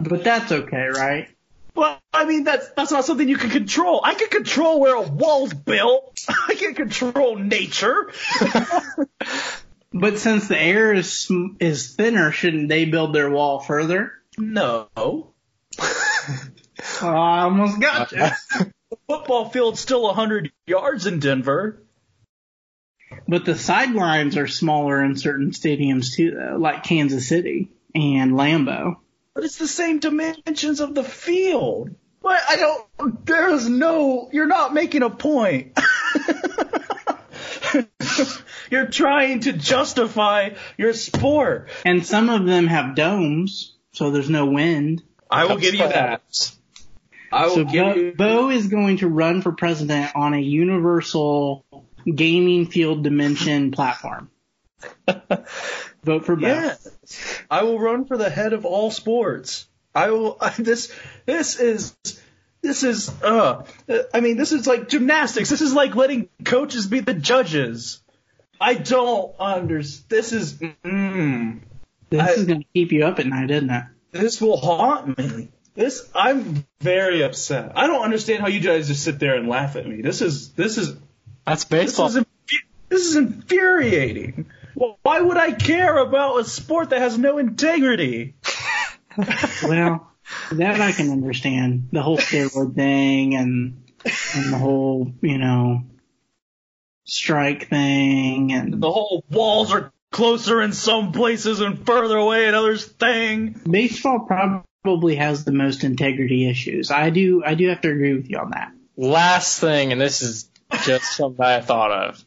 [0.00, 1.28] But that's okay, right?
[1.74, 4.00] Well, I mean that's that's not something you can control.
[4.02, 6.24] I can control where a wall's built.
[6.48, 8.10] I can control nature.
[9.94, 11.30] But since the air is
[11.60, 14.12] is thinner, shouldn't they build their wall further?
[14.38, 14.88] no.
[17.02, 18.18] I almost got you.
[18.18, 21.81] The football field's still a 100 yards in Denver.
[23.28, 28.96] But the sidelines are smaller in certain stadiums too, though, like Kansas City and Lambeau.
[29.34, 31.94] But it's the same dimensions of the field.
[32.22, 35.76] But I don't, there's no, you're not making a point.
[38.70, 41.68] you're trying to justify your sport.
[41.84, 45.02] And some of them have domes, so there's no wind.
[45.30, 46.52] I will give you that.
[47.32, 48.12] I will So give Bo, you.
[48.16, 51.64] Bo is going to run for president on a universal
[52.04, 54.30] gaming field dimension platform.
[56.04, 56.38] Vote for.
[56.38, 56.88] Yes,
[57.50, 59.66] I will run for the head of all sports.
[59.94, 60.36] I will.
[60.40, 60.92] I, This
[61.26, 61.94] this is
[62.62, 63.64] this is uh.
[64.12, 65.50] I mean, this is like gymnastics.
[65.50, 68.00] This is like letting coaches be the judges.
[68.60, 70.06] I don't understand.
[70.08, 71.60] This is mm,
[72.10, 73.84] This I- is going to keep you up at night, isn't it?
[74.12, 75.48] this will haunt me.
[75.74, 77.72] This I'm very upset.
[77.76, 80.02] I don't understand how you guys just sit there and laugh at me.
[80.02, 80.94] This is this is
[81.46, 82.06] That's this baseball.
[82.06, 82.24] is
[82.88, 84.46] this is infuriating.
[84.74, 88.34] Why would I care about a sport that has no integrity?
[89.62, 90.10] Well,
[90.52, 91.88] that I can understand.
[91.92, 93.82] The whole steroid thing and
[94.34, 95.82] and the whole, you know,
[97.04, 102.54] strike thing and the whole walls are closer in some places and further away in
[102.54, 103.60] others thing.
[103.68, 106.90] baseball probably has the most integrity issues.
[106.90, 108.72] I do I do have to agree with you on that.
[108.96, 110.48] Last thing, and this is
[110.84, 112.24] just something I thought of.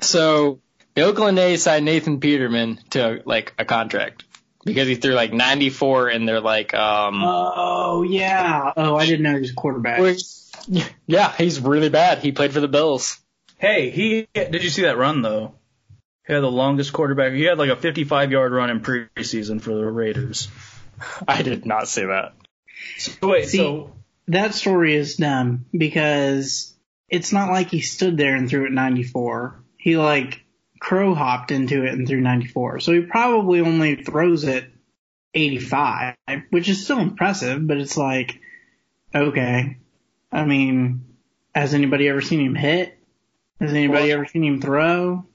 [0.00, 0.60] So
[0.94, 4.24] the Oakland A's signed Nathan Peterman to like a contract.
[4.64, 8.72] because he threw like 94 and they're like, um, Oh yeah.
[8.76, 10.00] Oh, I didn't know he was a quarterback.
[11.06, 12.18] yeah, he's really bad.
[12.18, 13.18] He played for the Bills.
[13.58, 15.54] Hey, he did you see that run though?
[16.26, 17.32] He had the longest quarterback.
[17.32, 20.48] He had like a 55 yard run in preseason for the Raiders.
[21.26, 22.32] I did not see that.
[22.98, 23.96] So wait, See- so
[24.28, 26.74] That story is dumb because
[27.10, 29.62] it's not like he stood there and threw it 94.
[29.76, 30.44] He like
[30.78, 32.80] crow hopped into it and threw 94.
[32.80, 34.64] So he probably only throws it
[35.34, 36.14] 85,
[36.50, 38.38] which is still impressive, but it's like,
[39.14, 39.76] okay.
[40.32, 41.04] I mean,
[41.54, 42.96] has anybody ever seen him hit?
[43.60, 45.26] Has anybody Well- ever seen him throw?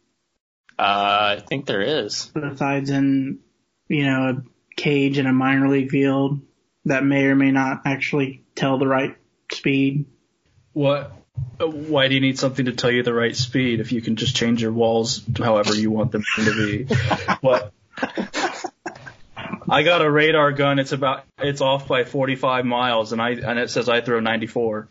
[0.77, 2.31] Uh, I think there is.
[2.33, 3.39] besides in,
[3.87, 4.43] you know, a
[4.75, 6.41] cage in a minor league field
[6.85, 9.15] that may or may not actually tell the right
[9.51, 10.05] speed.
[10.73, 11.13] what?
[11.59, 14.15] Uh, Why do you need something to tell you the right speed if you can
[14.15, 16.85] just change your walls however you want them to be?
[17.41, 17.71] what?
[19.69, 20.79] I got a radar gun.
[20.79, 24.87] It's about it's off by 45 miles, and I and it says I throw 94.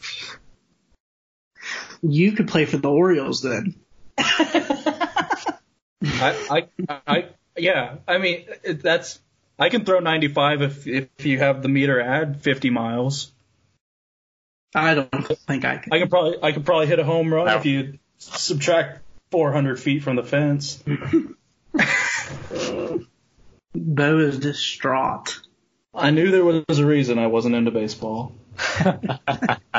[2.02, 3.74] You could play for the Orioles then.
[4.18, 5.06] I,
[6.50, 6.68] I,
[7.06, 7.26] I,
[7.56, 7.96] yeah.
[8.06, 9.18] I mean, it, that's
[9.58, 13.32] I can throw 95 if if you have the meter add 50 miles.
[14.74, 15.10] I don't
[15.46, 15.92] think I could.
[15.92, 17.56] I could probably I could probably hit a home run No.
[17.56, 20.82] if you subtract 400 feet from the fence.
[23.74, 25.40] Bo is distraught.
[25.94, 28.32] I knew there was a reason I wasn't into baseball.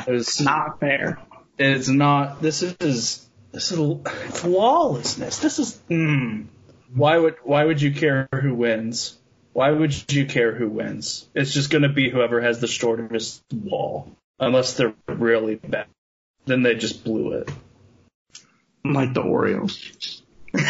[0.07, 1.19] It was Not fair.
[1.57, 2.41] it's not.
[2.41, 2.75] This is
[3.51, 3.79] this is
[4.23, 5.39] it's lawlessness.
[5.39, 5.79] This is.
[5.89, 6.47] Mm.
[6.93, 9.17] Why would why would you care who wins?
[9.53, 11.27] Why would you care who wins?
[11.33, 15.88] It's just going to be whoever has the shortest wall, unless they're really bad.
[16.45, 17.49] Then they just blew it.
[18.83, 20.21] Like the Orioles.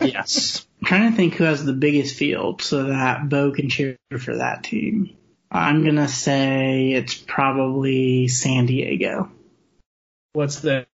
[0.00, 0.66] Yes.
[0.80, 4.36] I'm trying to think who has the biggest field so that Bo can cheer for
[4.36, 5.16] that team.
[5.50, 9.30] I'm gonna say it's probably San Diego.
[10.32, 10.86] What's the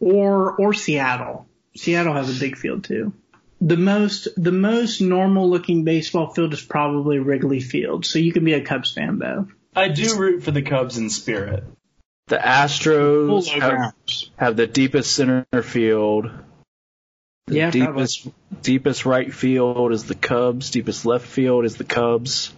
[0.00, 1.46] or or Seattle.
[1.76, 3.12] Seattle has a big field too.
[3.60, 8.44] The most the most normal looking baseball field is probably Wrigley Field, so you can
[8.44, 9.46] be a Cubs fan though.
[9.74, 11.64] I do root for the Cubs in spirit.
[12.28, 13.94] The Astros have,
[14.36, 16.30] have the deepest center field.
[17.46, 17.86] The Yeah, probably.
[18.04, 18.28] deepest
[18.62, 20.70] deepest right field is the Cubs.
[20.70, 22.52] Deepest left field is the Cubs.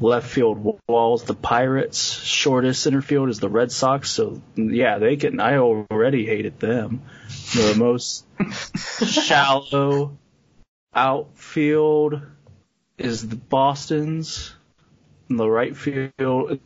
[0.00, 2.12] Left field walls the Pirates.
[2.22, 4.10] Shortest center field is the Red Sox.
[4.10, 5.40] So yeah, they can.
[5.40, 7.02] I already hated them.
[7.54, 8.24] The most
[9.06, 10.16] shallow
[10.94, 12.22] outfield
[12.98, 14.54] is the Boston's.
[15.28, 16.60] And the right field Red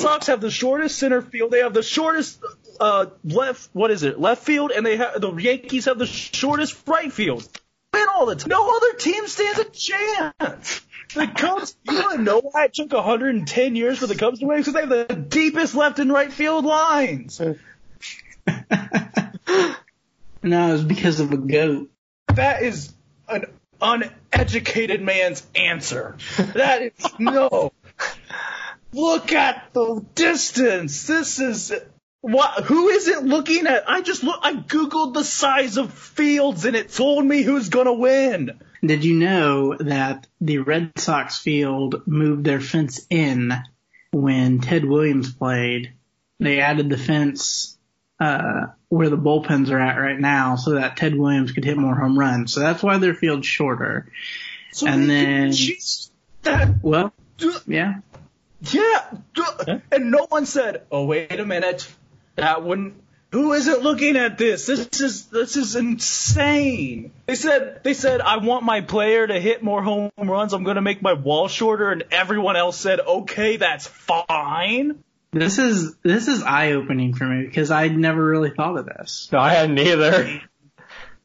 [0.00, 1.50] Sox have the shortest center field.
[1.50, 2.42] They have the shortest
[2.80, 3.70] uh, left.
[3.72, 4.18] What is it?
[4.18, 7.46] Left field, and they have the Yankees have the shortest right field.
[7.92, 8.48] Win all the time.
[8.48, 10.80] No other team stands a chance.
[11.14, 11.76] The Cubs.
[11.84, 14.58] You want to know why it took 110 years for the Cubs to win?
[14.58, 17.40] Because they have the deepest left and right field lines.
[17.40, 17.54] no,
[20.68, 21.90] it was because of a goat.
[22.34, 22.92] That is
[23.28, 23.44] an
[23.80, 26.16] uneducated man's answer.
[26.36, 27.72] That is no.
[28.94, 31.06] Look at the distance.
[31.06, 31.72] This is
[32.20, 32.64] what?
[32.64, 33.88] Who is it looking at?
[33.88, 34.38] I just look.
[34.42, 38.60] I googled the size of fields and it told me who's gonna win.
[38.84, 43.52] Did you know that the Red Sox field moved their fence in
[44.12, 45.94] when Ted Williams played?
[46.38, 47.76] They added the fence
[48.20, 51.94] uh, where the bullpens are at right now so that Ted Williams could hit more
[51.94, 52.52] home runs.
[52.52, 54.06] So that's why their field's shorter.
[54.72, 55.52] So And then-
[56.42, 57.12] that Well,
[57.66, 58.00] yeah.
[58.72, 61.88] Yeah, and no one said, "Oh, wait a minute,
[62.36, 62.94] that wouldn't."
[63.32, 64.66] Who isn't looking at this?
[64.66, 67.10] This is this is insane.
[67.26, 70.52] They said they said I want my player to hit more home runs.
[70.52, 75.02] I'm going to make my wall shorter, and everyone else said, "Okay, that's fine."
[75.32, 79.28] This is this is eye opening for me because I'd never really thought of this.
[79.32, 80.40] No, I hadn't either.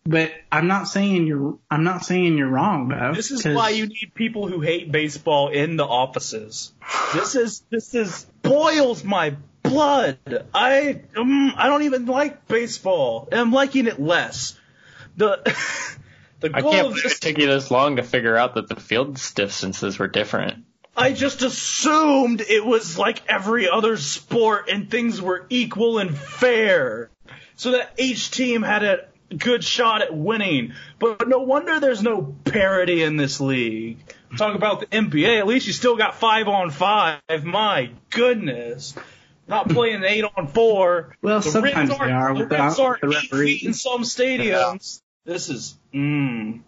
[0.05, 3.13] But I'm not saying you're I'm not saying you're wrong, though.
[3.13, 6.73] This is 'cause why you need people who hate baseball in the offices.
[7.13, 10.17] This is this is boils my blood.
[10.53, 13.27] I um, I don't even like baseball.
[13.31, 14.57] and I'm liking it less.
[15.17, 15.41] The
[16.39, 18.67] the I can't of believe this it took you this long to figure out that
[18.67, 20.63] the field distances were different.
[20.95, 27.09] I just assumed it was like every other sport and things were equal and fair.
[27.55, 29.05] So that each team had a
[29.37, 30.73] good shot at winning.
[30.99, 33.97] But no wonder there's no parity in this league.
[34.37, 37.19] Talk about the NBA, at least you still got five on five.
[37.43, 38.93] My goodness.
[39.47, 41.15] Not playing eight on four.
[41.23, 43.57] Well, The sometimes they aren't- the without aren't the referee.
[43.57, 45.01] feet in some stadiums.
[45.25, 46.61] This is, mmm.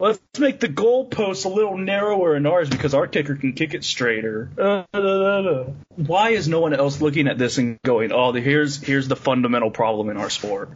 [0.00, 3.84] Let's make the goalposts a little narrower in ours because our kicker can kick it
[3.84, 4.50] straighter.
[4.58, 5.64] Uh, da, da, da.
[5.94, 9.14] Why is no one else looking at this and going, "Oh, the, here's here's the
[9.16, 10.70] fundamental problem in our sport"?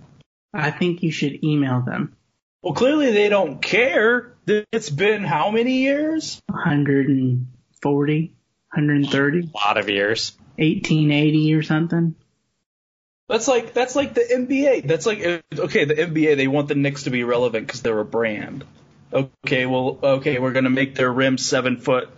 [0.53, 2.17] I think you should email them.
[2.63, 4.35] Well, clearly they don't care.
[4.47, 6.41] It's been how many years?
[6.47, 9.39] 140, 130.
[9.41, 10.37] A lot of years.
[10.57, 12.15] 1880 or something.
[13.29, 14.87] That's like that's like the NBA.
[14.87, 16.37] That's like okay, the NBA.
[16.37, 18.65] They want the Knicks to be relevant because they're a brand.
[19.13, 22.09] Okay, well, okay, we're gonna make their rim seven foot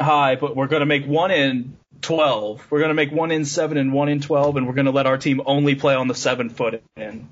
[0.00, 2.66] high, but we're gonna make one end 12.
[2.70, 4.92] We're going to make one in 7 and one in 12, and we're going to
[4.92, 7.28] let our team only play on the 7 foot in.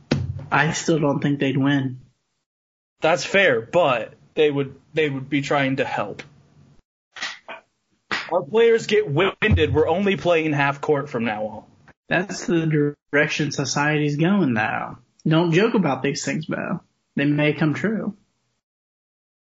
[0.50, 2.00] I still don't think they'd win.
[3.00, 6.22] That's fair, but they would they would be trying to help.
[8.32, 9.72] Our players get winded.
[9.72, 11.64] We're only playing half court from now on.
[12.08, 14.98] That's the direction society's going now.
[15.26, 16.80] Don't joke about these things, Bo.
[17.16, 18.16] They may come true.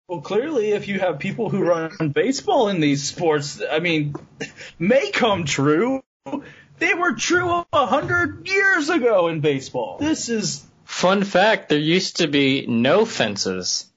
[0.08, 4.16] Well, clearly, if you have people who run baseball in these sports, I mean,
[4.78, 6.04] may come true.
[6.78, 9.98] They were true a hundred years ago in baseball.
[10.00, 13.92] This is Fun fact, there used to be no fences.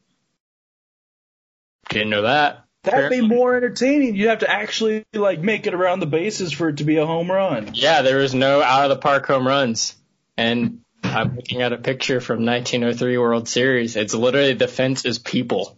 [1.91, 2.65] Didn't know that.
[2.83, 4.17] that'd be more entertaining.
[4.17, 7.07] You'd have to actually like make it around the bases for it to be a
[7.07, 7.71] home run.
[7.75, 9.95] Yeah, there was no out of the park home runs.
[10.39, 13.97] And I'm looking at a picture from 1903 World Series.
[13.97, 15.78] It's literally the fence is people.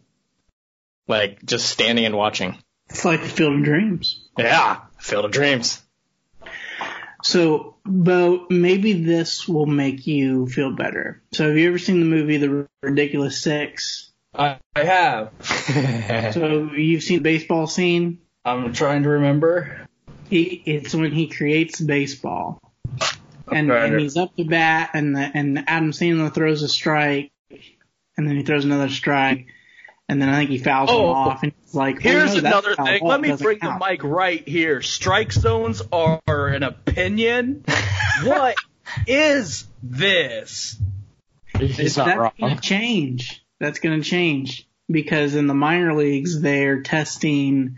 [1.10, 2.56] Like just standing and watching.
[2.88, 4.28] It's like the Field of Dreams.
[4.38, 5.82] Yeah, Field of Dreams.
[7.22, 11.22] So, Bo, maybe this will make you feel better.
[11.32, 14.10] So, have you ever seen the movie The Ridiculous Six?
[14.34, 15.32] I, I have.
[16.34, 18.18] So, you've seen the baseball scene?
[18.44, 19.86] I'm trying to remember.
[20.28, 22.60] He, it's when he creates baseball.
[23.50, 27.32] And, and he's up to bat, and the, and Adam Sandler throws a strike,
[28.16, 29.48] and then he throws another strike,
[30.10, 32.40] and then I think he fouls him Oh, off, and he's like, oh, Here's no,
[32.40, 33.00] another thing.
[33.04, 33.80] Let me bring count.
[33.80, 34.82] the mic right here.
[34.82, 37.64] Strike zones are an opinion.
[38.24, 38.56] what
[39.06, 40.76] is this?
[41.56, 42.32] He's not That's wrong.
[42.40, 43.44] going to change.
[43.60, 47.76] That's going to change because in the minor leagues they're testing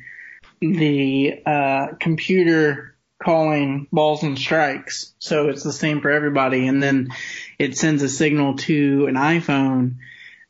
[0.60, 7.08] the uh, computer calling balls and strikes, so it's the same for everybody, and then
[7.58, 9.96] it sends a signal to an iPhone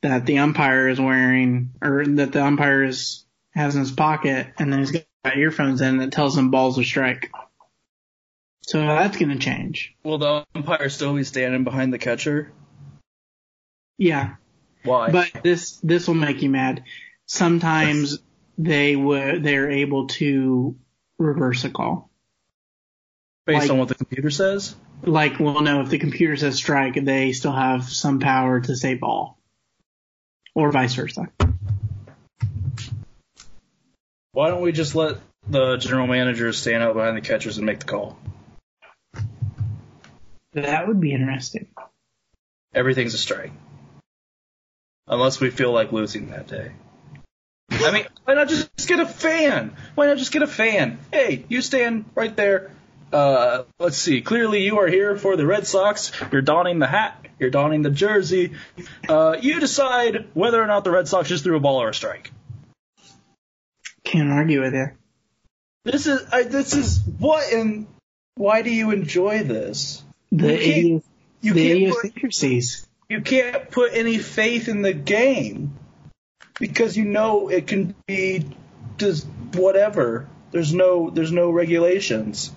[0.03, 3.25] that the umpire is wearing or that the umpire is
[3.55, 6.85] has in his pocket, and then he's got earphones in that tells him balls or
[6.85, 7.31] strike.
[8.63, 9.95] So that's going to change.
[10.05, 12.53] Will the umpire still be standing behind the catcher?
[13.99, 14.35] Yeah,
[14.85, 15.11] Why?
[15.11, 16.85] But this this will make you mad.
[17.27, 18.19] Sometimes
[18.59, 20.77] they were they're able to
[21.19, 22.11] reverse a call.
[23.47, 24.75] Based like- on what the computer says?
[25.05, 28.95] Like, well, no, if the computer says strike, they still have some power to say
[28.95, 29.37] ball,
[30.55, 31.29] or vice versa.
[34.33, 37.81] Why don't we just let the general managers stand out behind the catchers and make
[37.81, 38.19] the call?
[40.55, 41.69] That would be interesting.
[42.75, 43.53] Everything's a strike.
[45.07, 46.73] Unless we feel like losing that day.
[47.71, 49.77] I mean, why not just get a fan?
[49.95, 50.99] Why not just get a fan?
[51.11, 52.71] Hey, you stand right there.
[53.13, 54.23] Uh, let's see.
[54.23, 56.13] Clearly, you are here for the Red Sox.
[56.33, 57.27] You're donning the hat.
[57.39, 58.53] You're donning the jersey.
[59.09, 61.95] Uh, you decide whether or not the Red Sox just threw a ball or a
[61.95, 62.31] strike.
[64.05, 64.87] Can't argue with you.
[65.85, 67.87] This is I, this is what and
[68.37, 70.03] why do you enjoy this?
[70.31, 70.59] The You
[70.93, 71.05] can't-
[71.41, 72.87] You the can't put, idiosyncrasies.
[73.09, 75.77] you can't put any faith in the game
[76.61, 78.47] because you know it can be
[78.97, 80.29] just whatever.
[80.53, 82.53] There's no there's no regulations.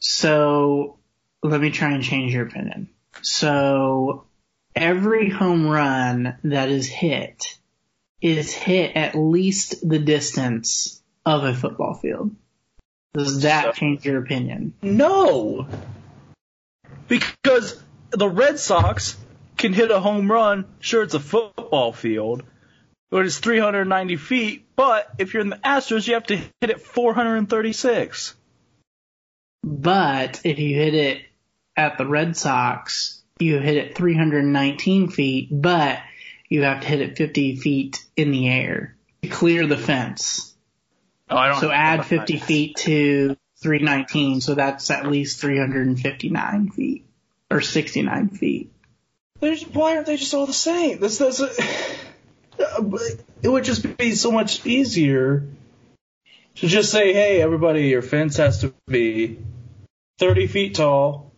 [0.00, 0.98] So
[1.42, 2.88] let me try and change your opinion.
[3.22, 4.24] So
[4.74, 7.58] every home run that is hit
[8.20, 12.34] is hit at least the distance of a football field.
[13.14, 14.74] Does that So- change your opinion?
[14.82, 15.66] No,
[17.08, 19.16] because the Red Sox
[19.56, 20.64] can hit a home run.
[20.80, 22.42] Sure, it's a football field,
[23.10, 24.66] but it's 390 feet.
[24.76, 28.34] But if you're in the Astros, you have to hit it 436.
[29.62, 31.22] But if you hit it
[31.76, 36.00] at the Red Sox, you hit it 319 feet, but
[36.48, 40.54] you have to hit it 50 feet in the air to clear the fence.
[41.28, 41.60] Oh, I don't.
[41.60, 47.06] So add 50 feet to 319, so that's at least 359 feet
[47.50, 48.72] or 69 feet.
[49.38, 50.98] There's, why aren't they just all the same?
[51.00, 51.52] This doesn't.
[53.42, 55.46] It would just be so much easier
[56.56, 59.38] to just say, "Hey, everybody, your fence has to be
[60.20, 61.32] 30 feet tall,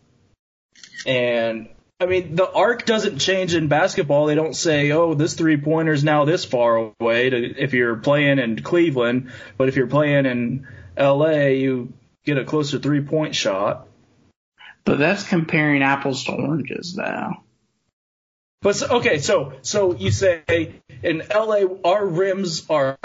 [1.06, 1.68] and
[2.00, 4.26] I mean, the arc doesn't change in basketball.
[4.26, 7.96] They don't say, "Oh, this three pointer is now this far away." To, if you're
[7.96, 10.66] playing in Cleveland, but if you're playing in
[10.96, 11.92] L.A., you
[12.24, 13.86] get a closer three point shot.
[14.84, 17.34] But that's comparing apples to oranges, though.
[18.62, 22.96] But okay, so so you say in LA our rims are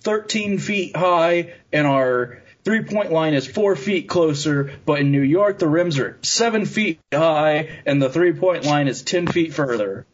[0.00, 5.22] 13 feet high and our three point line is four feet closer, but in New
[5.22, 9.54] York the rims are seven feet high and the three point line is 10 feet
[9.54, 10.04] further.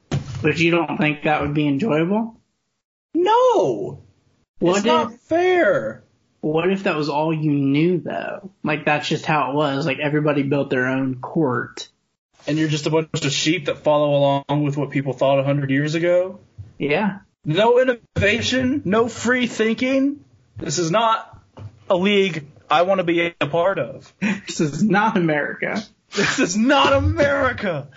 [0.42, 2.36] But you don't think that would be enjoyable?
[3.14, 4.02] No,
[4.58, 6.02] What it's if not fair.
[6.40, 8.50] what if that was all you knew though?
[8.62, 9.86] Like that's just how it was.
[9.86, 11.88] Like everybody built their own court.
[12.46, 15.44] And you're just a bunch of sheep that follow along with what people thought a
[15.44, 16.40] hundred years ago.
[16.78, 17.20] Yeah.
[17.44, 20.24] No innovation, no free thinking.
[20.56, 21.31] This is not
[21.92, 24.12] a league I want to be a part of.
[24.20, 25.82] This is not America.
[26.14, 27.88] This is not America.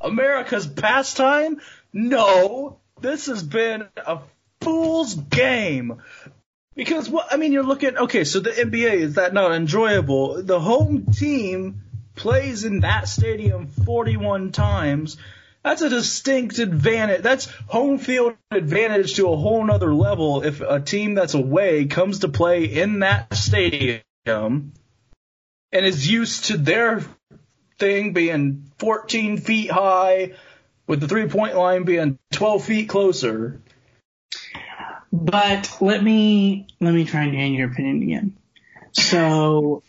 [0.00, 1.60] America's pastime?
[1.92, 2.78] No.
[3.00, 4.20] This has been a
[4.62, 6.02] fool's game.
[6.74, 10.42] Because what I mean you're looking okay, so the NBA is that not enjoyable?
[10.42, 11.82] The home team
[12.14, 15.18] plays in that stadium 41 times.
[15.68, 17.20] That's a distinct advantage.
[17.20, 22.20] That's home field advantage to a whole nother level if a team that's away comes
[22.20, 24.72] to play in that stadium and
[25.72, 27.04] is used to their
[27.78, 30.36] thing being 14 feet high
[30.86, 33.60] with the three point line being 12 feet closer.
[35.12, 38.36] But let me let me try and gain your opinion again.
[38.92, 39.82] So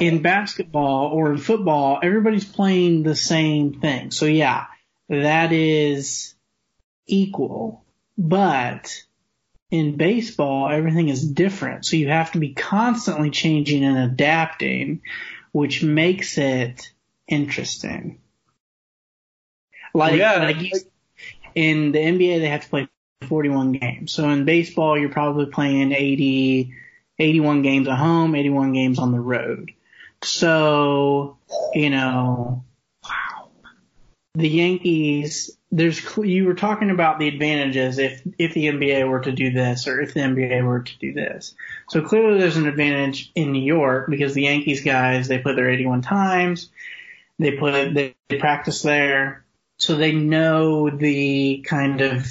[0.00, 4.12] in basketball or in football, everybody's playing the same thing.
[4.12, 4.64] So yeah,
[5.08, 6.34] that is
[7.06, 7.84] equal.
[8.18, 9.02] But
[9.70, 11.84] in baseball, everything is different.
[11.84, 15.02] So you have to be constantly changing and adapting,
[15.52, 16.90] which makes it
[17.28, 18.18] interesting.
[19.94, 20.80] Like, Yeah, like you-
[21.54, 22.88] in the NBA, they have to play
[23.22, 24.12] 41 games.
[24.12, 26.72] So in baseball, you're probably playing 80,
[27.18, 29.72] 81 games at home, 81 games on the road.
[30.22, 31.38] So,
[31.74, 32.64] you know.
[34.36, 39.32] The Yankees, there's, you were talking about the advantages if, if the NBA were to
[39.32, 41.54] do this or if the NBA were to do this.
[41.88, 45.70] So clearly there's an advantage in New York because the Yankees guys, they play there
[45.70, 46.70] 81 times.
[47.38, 49.46] They play, they, practice there.
[49.78, 52.26] So they know the kind of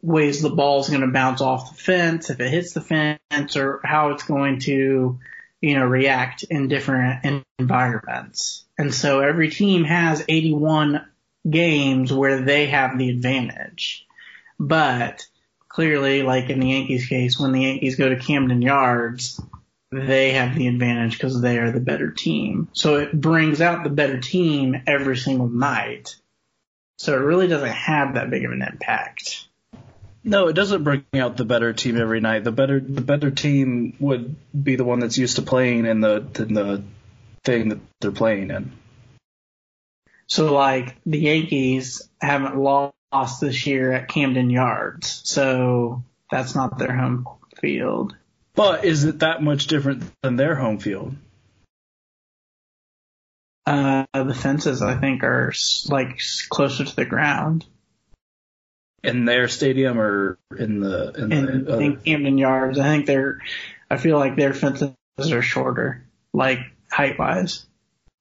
[0.00, 3.80] ways the ball's going to bounce off the fence, if it hits the fence, or
[3.84, 5.18] how it's going to,
[5.60, 8.64] you know, react in different environments.
[8.78, 11.06] And so every team has 81
[11.48, 14.06] games where they have the advantage.
[14.58, 15.26] But
[15.68, 19.40] clearly, like in the Yankees case, when the Yankees go to Camden Yards,
[19.90, 22.68] they have the advantage because they are the better team.
[22.72, 26.16] So it brings out the better team every single night.
[26.98, 29.46] So it really doesn't have that big of an impact.
[30.22, 32.44] No, it doesn't bring out the better team every night.
[32.44, 36.26] The better the better team would be the one that's used to playing in the
[36.38, 36.84] in the
[37.42, 38.72] thing that they're playing in.
[40.30, 46.96] So like the Yankees haven't lost this year at Camden Yards, so that's not their
[46.96, 47.26] home
[47.60, 48.14] field.
[48.54, 51.16] But is it that much different than their home field?
[53.66, 55.52] Uh, the fences I think are
[55.88, 57.66] like closer to the ground.
[59.02, 61.82] In their stadium or in the in In, the other?
[61.82, 63.40] in Camden Yards, I think they're,
[63.90, 66.58] I feel like their fences are shorter, like
[66.90, 67.66] height wise,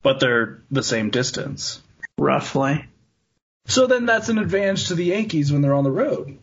[0.02, 1.82] but they're the same distance.
[2.20, 2.86] Roughly.
[3.66, 6.38] So then that's an advantage to the Yankees when they're on the road.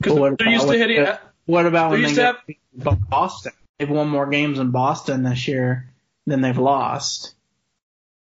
[0.00, 1.02] Because But they're used to hitting.
[1.02, 2.36] the- What about They when they used to
[2.76, 3.52] get have- Boston?
[3.78, 5.92] They've won more games in Boston this year
[6.26, 7.34] than they've lost.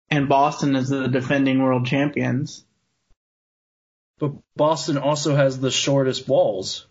[0.10, 2.66] And Boston is the defending world champions.
[4.20, 6.86] But Boston also has the shortest walls,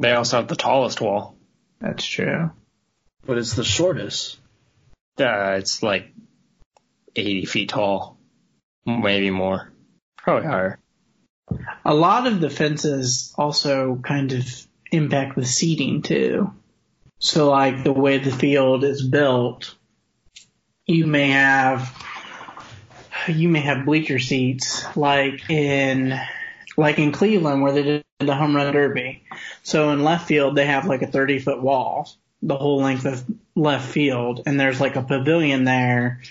[0.00, 1.36] They also have the tallest wall.
[1.80, 2.50] That's true.
[3.26, 4.38] but it's the shortest.
[5.18, 6.10] Uh, it's like
[7.14, 8.16] 80 feet tall.
[8.86, 9.72] Maybe more.
[10.16, 10.78] Probably higher.
[11.84, 14.46] A lot of the fences also kind of
[14.92, 16.52] impact the seating too.
[17.18, 19.74] So like the way the field is built,
[20.86, 21.94] you may have
[23.28, 26.18] you may have bleacher seats like in
[26.76, 29.22] like in Cleveland where they did the home run derby.
[29.62, 32.10] So in left field they have like a 30 foot wall,
[32.42, 33.24] the whole length of
[33.54, 36.22] left field, and there's like a pavilion there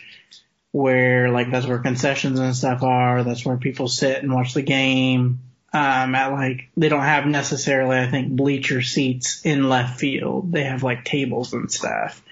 [0.72, 3.24] where like that's where concessions and stuff are.
[3.24, 5.40] That's where people sit and watch the game.
[5.72, 10.52] Um, at like they don't have necessarily, I think, bleacher seats in left field.
[10.52, 12.24] They have like tables and stuff.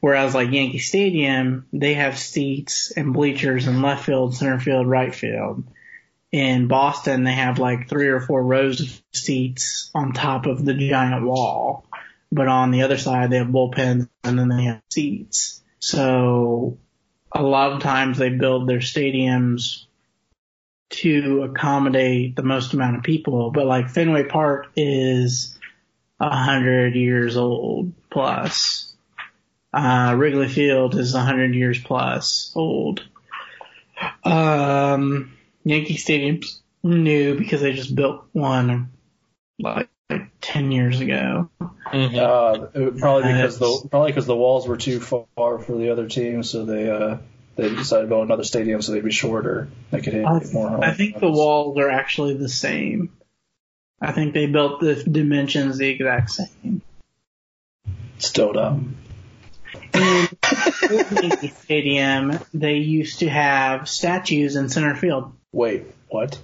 [0.00, 5.14] Whereas like Yankee Stadium, they have seats and bleachers in left field, center field, right
[5.14, 5.64] field.
[6.32, 10.74] In Boston, they have like three or four rows of seats on top of the
[10.74, 11.86] giant wall.
[12.30, 15.62] But on the other side, they have bullpens and then they have seats.
[15.78, 16.78] So
[17.32, 19.84] a lot of times they build their stadiums
[20.88, 23.50] to accommodate the most amount of people.
[23.50, 25.58] But like Fenway Park is
[26.20, 28.94] a hundred years old plus.
[29.72, 33.04] Uh, Wrigley Field is a hundred years plus old.
[34.24, 38.90] Um, Yankee Stadium's new because they just built one
[39.58, 41.50] like, like ten years ago.
[41.60, 42.16] Mm-hmm.
[42.16, 46.08] Uh, probably because That's- the probably because the walls were too far for the other
[46.08, 47.18] team, so they uh
[47.56, 49.68] they decided to build another stadium so they'd be shorter.
[49.90, 50.68] They could hit I, more.
[50.68, 53.10] home I think the walls are actually the same.
[54.00, 56.82] I think they built the dimensions the exact same.
[58.18, 58.96] still dumb.
[59.94, 60.28] In
[61.22, 65.32] Yankee Stadium, they used to have statues in center field.
[65.52, 66.38] Wait, what?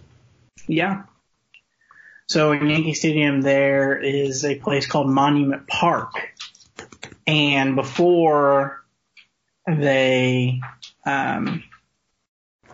[0.67, 1.03] Yeah.
[2.33, 6.33] So in Yankee Stadium, there is a place called Monument Park.
[7.27, 8.83] And before
[9.67, 10.63] they
[11.05, 11.63] um,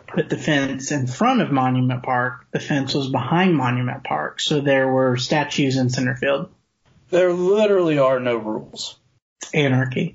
[0.06, 4.40] put the fence in front of Monument Park, the fence was behind Monument Park.
[4.40, 6.50] So there were statues in center field.
[7.10, 8.96] There literally are no rules.
[9.52, 10.14] Anarchy.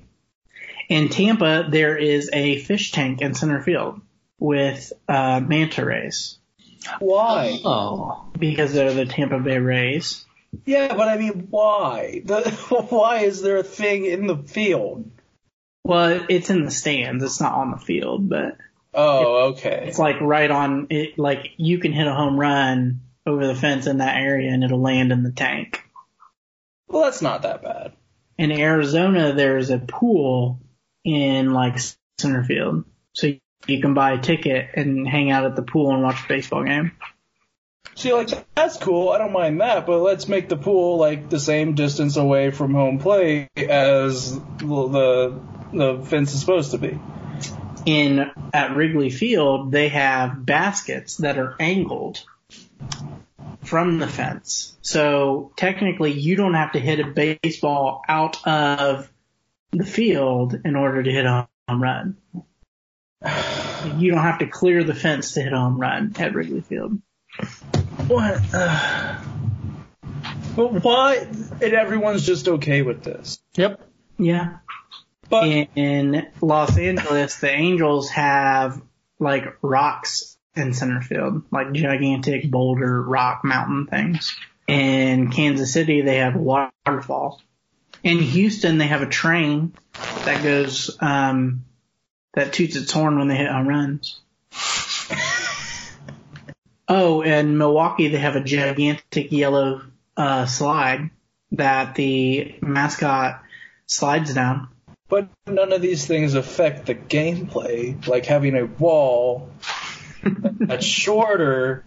[0.88, 4.00] In Tampa, there is a fish tank in center field
[4.38, 6.38] with uh, manta rays
[6.98, 7.60] Why?
[7.64, 8.26] Oh.
[8.38, 10.24] because they're the Tampa Bay Rays.
[10.66, 12.22] Yeah, but I mean, why?
[12.24, 12.50] The,
[12.90, 15.10] why is there a thing in the field?
[15.84, 17.22] Well, it's in the stands.
[17.24, 18.56] It's not on the field, but
[18.94, 19.84] Oh, okay.
[19.88, 21.18] it's like right on it.
[21.18, 24.80] Like you can hit a home run over the fence in that area and it'll
[24.80, 25.82] land in the tank.
[26.88, 27.92] Well, that's not that bad.
[28.38, 30.60] In Arizona, there's a pool
[31.04, 31.78] in like
[32.18, 33.32] center field, so
[33.66, 36.64] you can buy a ticket and hang out at the pool and watch a baseball
[36.64, 36.92] game.
[37.96, 39.10] See, like that's cool.
[39.10, 42.74] I don't mind that, but let's make the pool like the same distance away from
[42.74, 45.40] home plate as the
[45.72, 46.98] the fence is supposed to be.
[47.86, 52.24] in at Wrigley Field, they have baskets that are angled
[53.62, 54.76] from the fence.
[54.82, 59.10] So technically, you don't have to hit a baseball out of
[59.72, 62.16] the field in order to hit a home run.
[63.96, 66.98] You don't have to clear the fence to hit a home run at Wrigley Field.
[68.06, 68.40] What?
[68.52, 69.18] Uh,
[70.56, 71.16] but why?
[71.16, 73.40] And everyone's just okay with this.
[73.54, 73.80] Yep.
[74.18, 74.58] Yeah.
[75.28, 78.80] But In Los Angeles, the Angels have
[79.18, 84.36] like rocks in center field, like gigantic boulder rock mountain things.
[84.66, 87.42] In Kansas City, they have a waterfall.
[88.02, 89.74] In Houston, they have a train
[90.24, 91.64] that goes, um,
[92.34, 94.20] that toots its horn when they hit home runs.
[96.86, 99.82] Oh, in Milwaukee, they have a gigantic yellow,
[100.16, 101.10] uh, slide
[101.52, 103.42] that the mascot
[103.86, 104.68] slides down.
[105.08, 109.50] but none of these things affect the gameplay, like having a wall
[110.22, 111.84] that's shorter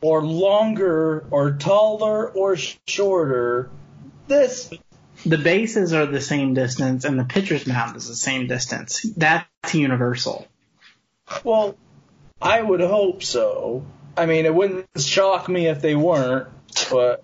[0.00, 2.56] or longer or taller or
[2.86, 3.70] shorter.
[4.26, 4.70] This
[5.26, 9.02] The bases are the same distance and the pitcher's mound is the same distance.
[9.16, 10.46] That's universal.
[11.44, 11.76] Well,
[12.40, 13.84] I would hope so.
[14.16, 16.48] I mean, it wouldn't shock me if they weren't,
[16.90, 17.22] but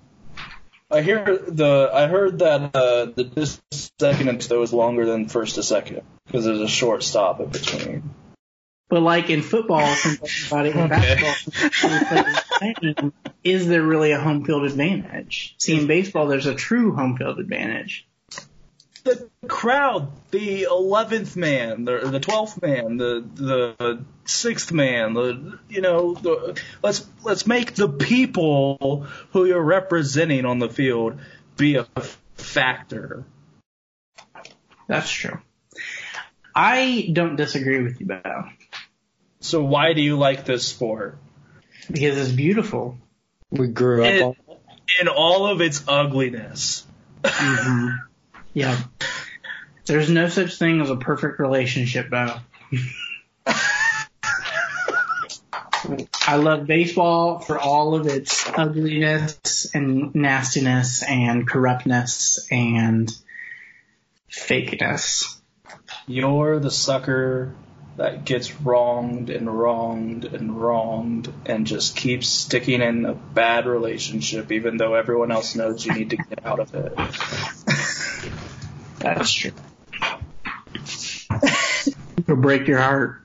[0.91, 5.29] I hear the I heard that uh, the distance second and though is longer than
[5.29, 8.15] first to second because there's a short stop in between.
[8.89, 13.11] But like in football, since everybody in basketball,
[13.47, 15.55] since everybody plays the same, is there really a home field advantage?
[15.59, 18.07] See, in baseball, there's a true home field advantage.
[19.05, 25.81] The crowd, the eleventh man, the the twelfth man, the the sixth man, the you
[25.81, 31.21] know, the let's let's make the people who you're representing on the field
[31.57, 31.87] be a
[32.35, 33.25] factor.
[34.89, 35.39] That's true.
[36.55, 38.49] I don't disagree with you, Bo,
[39.41, 41.19] So why do you like this sport?
[41.91, 42.99] because it's beautiful.
[43.59, 44.35] We grew up It- on
[45.01, 46.87] In all of its ugliness.
[47.25, 47.89] hmm
[48.55, 48.79] Yeah.
[49.87, 52.37] There's no such thing as a perfect relationship, Bo.
[56.29, 63.13] I love baseball for all of its ugliness and nastiness and corruptness and
[64.31, 65.39] fakeness.
[66.09, 67.55] You're the sucker
[67.97, 74.53] that gets wronged and wronged and wronged and just keeps sticking in a bad relationship
[74.53, 76.95] even though everyone else knows you need to get out of it.
[78.99, 79.53] That's true.
[82.19, 83.23] It'll break your heart.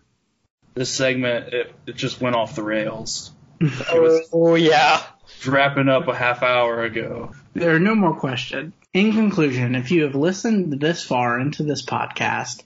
[0.73, 3.31] This segment it, it just went off the rails.
[3.59, 5.01] It was Oh yeah.
[5.45, 7.31] wrapping up a half hour ago.
[7.53, 8.73] There are no more questions.
[8.93, 12.63] In conclusion, if you have listened this far into this podcast,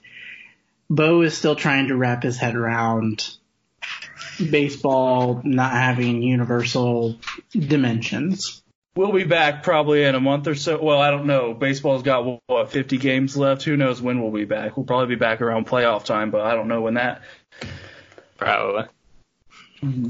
[0.88, 3.28] Bo is still trying to wrap his head around
[4.38, 7.18] baseball not having universal
[7.52, 8.62] dimensions.
[8.94, 10.82] We'll be back probably in a month or so.
[10.82, 11.52] Well, I don't know.
[11.52, 13.62] Baseball's got what 50 games left.
[13.64, 14.76] Who knows when we'll be back?
[14.76, 17.20] We'll probably be back around playoff time, but I don't know when that.
[18.38, 18.84] Probably.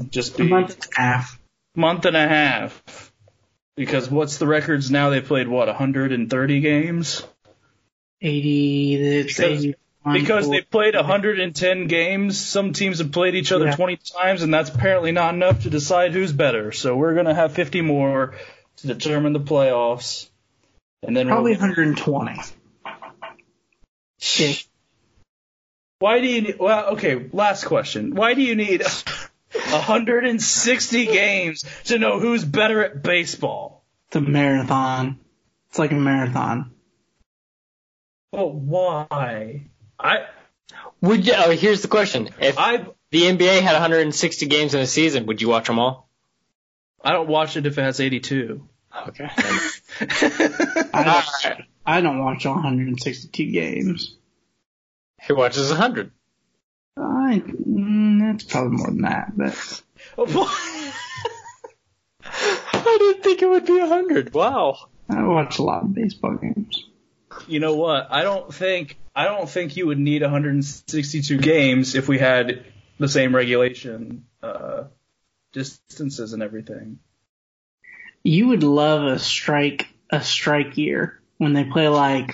[0.09, 1.39] Just A month and a half.
[1.75, 3.11] month and a half.
[3.75, 5.09] Because what's the records now?
[5.09, 7.23] They played what 130 games.
[8.21, 9.75] 80, it's Because- 81.
[10.05, 12.39] Because they played 110 games.
[12.39, 13.75] Some teams have played each other Yeah.
[13.75, 16.71] 20 times, and that's apparently not enough to decide who's better.
[16.71, 18.35] So we're gonna have 50 more
[18.77, 20.29] to determine the playoffs,
[21.03, 22.39] and then Probably we'll, 120.
[24.21, 24.57] Okay.
[25.99, 26.59] Why do you need?
[26.59, 27.27] Well, okay.
[27.33, 28.15] Last question.
[28.15, 28.83] Why do you need
[29.51, 33.83] 160 games to know who's better at baseball?
[34.07, 35.19] It's a marathon.
[35.69, 36.71] It's like a marathon.
[38.31, 39.67] Well, why?
[39.99, 40.25] I
[41.01, 41.33] Would you?
[41.35, 45.41] Oh, here's the question: If I the NBA had 160 games in a season, would
[45.41, 46.09] you watch them all?
[47.03, 48.67] I don't watch it if it has 82.
[49.07, 49.29] Okay.
[49.99, 51.63] I don't, right.
[51.85, 54.17] I don't watch 162 games.
[55.27, 56.11] Who watches 100?
[56.97, 59.83] I, mm, that's probably more than that, but
[62.73, 64.33] I didn't think it would be 100.
[64.33, 64.89] Wow.
[65.09, 66.85] I watch a lot of baseball games.
[67.47, 68.07] you know what?
[68.11, 72.65] I don't think I don't think you would need 162 games if we had
[72.99, 74.83] the same regulation uh,
[75.53, 76.99] distances and everything.
[78.21, 82.27] You would love a strike a strike year when they play like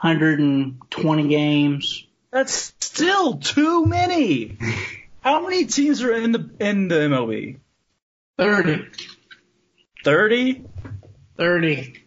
[0.00, 2.04] 120 games.
[2.32, 4.58] That's still too many.
[5.20, 7.60] How many teams are in the in the MLB?
[8.36, 8.84] 30.
[10.02, 10.64] 30.
[11.36, 12.02] 30.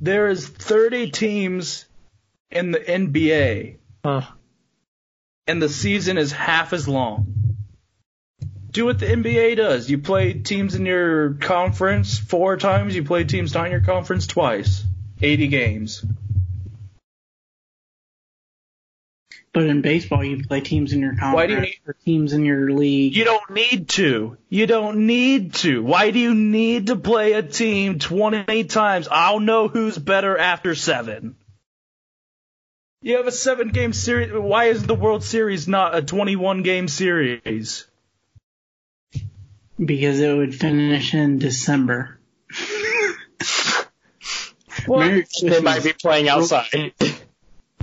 [0.00, 1.86] There is 30 teams
[2.50, 4.22] in the NBA, Huh.
[5.46, 7.32] and the season is half as long.
[8.70, 9.88] Do what the NBA does.
[9.88, 12.96] You play teams in your conference four times.
[12.96, 14.82] You play teams not in your conference twice.
[15.22, 16.04] 80 games.
[19.52, 22.32] But in baseball, you play teams in your conference Why do you need- or teams
[22.32, 23.14] in your league.
[23.16, 24.36] You don't need to.
[24.48, 25.80] You don't need to.
[25.84, 29.06] Why do you need to play a team 20 times?
[29.08, 31.36] I'll know who's better after seven.
[33.04, 34.32] You have a seven game series.
[34.32, 37.86] Why is the World Series not a 21 game series?
[39.78, 42.18] because it would finish in December.
[44.86, 46.92] Well, They might be playing outside.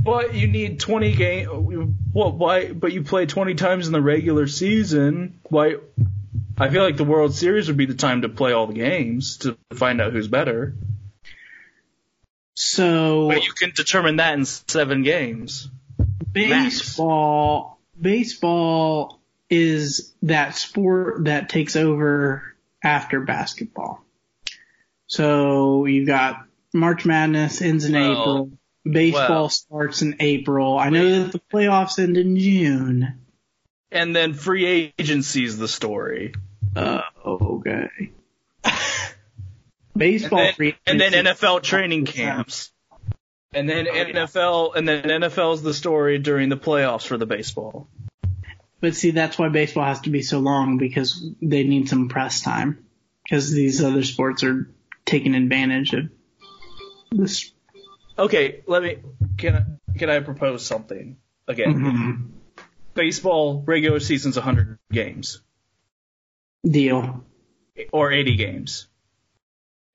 [0.03, 1.95] but you need 20 game.
[2.13, 2.71] Well, why?
[2.71, 5.39] But you play 20 times in the regular season.
[5.43, 5.77] Why?
[6.59, 9.37] I feel like the World Series would be the time to play all the games
[9.37, 10.75] to find out who's better.
[12.63, 15.67] So But you can determine that in seven games.
[16.31, 24.05] baseball baseball is that sport that takes over after basketball.
[25.07, 28.51] So you've got March Madness ends in Well, April.
[28.85, 29.49] Baseball well.
[29.49, 30.77] starts in April.
[30.77, 33.21] I know that the playoffs end in June.
[33.91, 36.35] And then free agency is the story.
[36.75, 38.11] Uh, okay.
[40.01, 42.71] Baseball and then, free and then NFL training camps.
[43.53, 47.87] And then NFL and then NFL is the story during the playoffs for the baseball.
[48.79, 52.41] But see, that's why baseball has to be so long because they need some press
[52.41, 52.83] time.
[53.23, 54.73] Because these other sports are
[55.05, 56.09] taking advantage of
[57.11, 57.51] this.
[58.17, 58.97] Okay, let me
[59.37, 61.75] can I, can I propose something again?
[61.75, 62.29] Mhm.
[62.95, 65.41] Baseball regular season's 100 games
[66.65, 67.23] Deal.
[67.91, 68.87] or 80 games.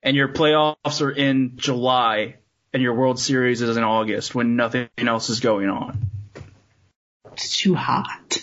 [0.06, 2.36] And your playoffs are in July
[2.72, 6.08] and your World Series is in August when nothing else is going on.
[7.32, 8.38] It's too hot.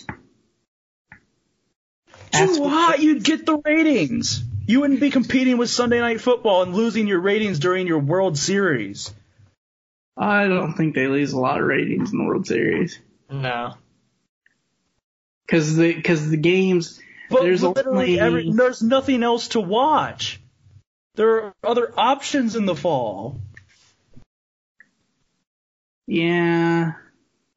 [2.33, 4.43] That's Too hot, you'd get the ratings.
[4.67, 8.37] You wouldn't be competing with Sunday Night Football and losing your ratings during your World
[8.37, 9.13] Series.
[10.17, 12.99] I don't think they lose a lot of ratings in the World Series
[13.31, 13.75] no.
[15.45, 16.99] because the because the games
[17.29, 20.41] But There's literally only- every, there's nothing else to watch.
[21.15, 23.39] There are other options in the fall.
[26.07, 26.93] yeah.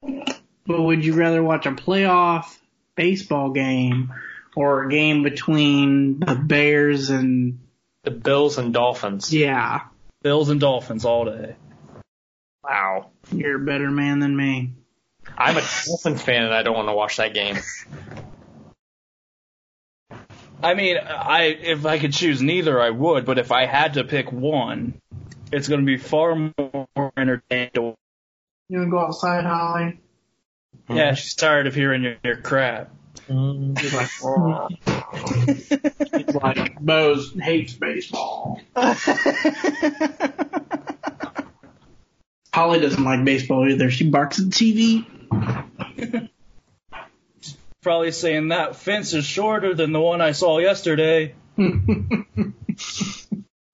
[0.02, 2.56] But would you rather watch a playoff
[2.96, 4.12] baseball game
[4.54, 7.60] or a game between the Bears and
[8.02, 9.32] The Bills and Dolphins.
[9.32, 9.82] yeah?
[10.22, 11.56] Bills and Dolphins all day.
[12.64, 13.10] Wow.
[13.32, 14.72] You're a better man than me.
[15.36, 17.56] I'm a Dolphins fan and I don't want to watch that game.
[20.62, 23.24] I mean, I if I could choose neither, I would.
[23.24, 25.00] But if I had to pick one,
[25.52, 27.70] it's going to be far more entertaining.
[27.74, 27.94] You
[28.70, 30.00] wanna go outside, Holly?
[30.88, 32.90] yeah, she's tired of hearing your, your crap.
[33.28, 34.68] Mm, He's like, "Oh."
[36.16, 38.60] He's like, Bose hates baseball.
[42.52, 43.90] Holly doesn't like baseball either.
[43.90, 46.28] She barks at the TV.
[47.86, 51.36] Probably saying that fence is shorter than the one I saw yesterday.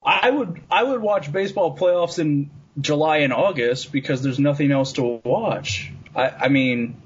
[0.05, 4.93] I would I would watch baseball playoffs in July and August because there's nothing else
[4.93, 5.91] to watch.
[6.15, 7.01] I, I mean,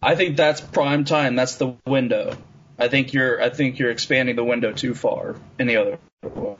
[0.00, 1.34] I think that's prime time.
[1.34, 2.36] That's the window.
[2.78, 5.34] I think you're I think you're expanding the window too far.
[5.58, 5.98] Any other?
[6.22, 6.56] way.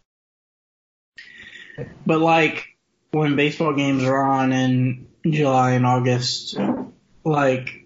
[2.04, 2.76] But like
[3.12, 6.58] when baseball games are on in July and August,
[7.24, 7.83] like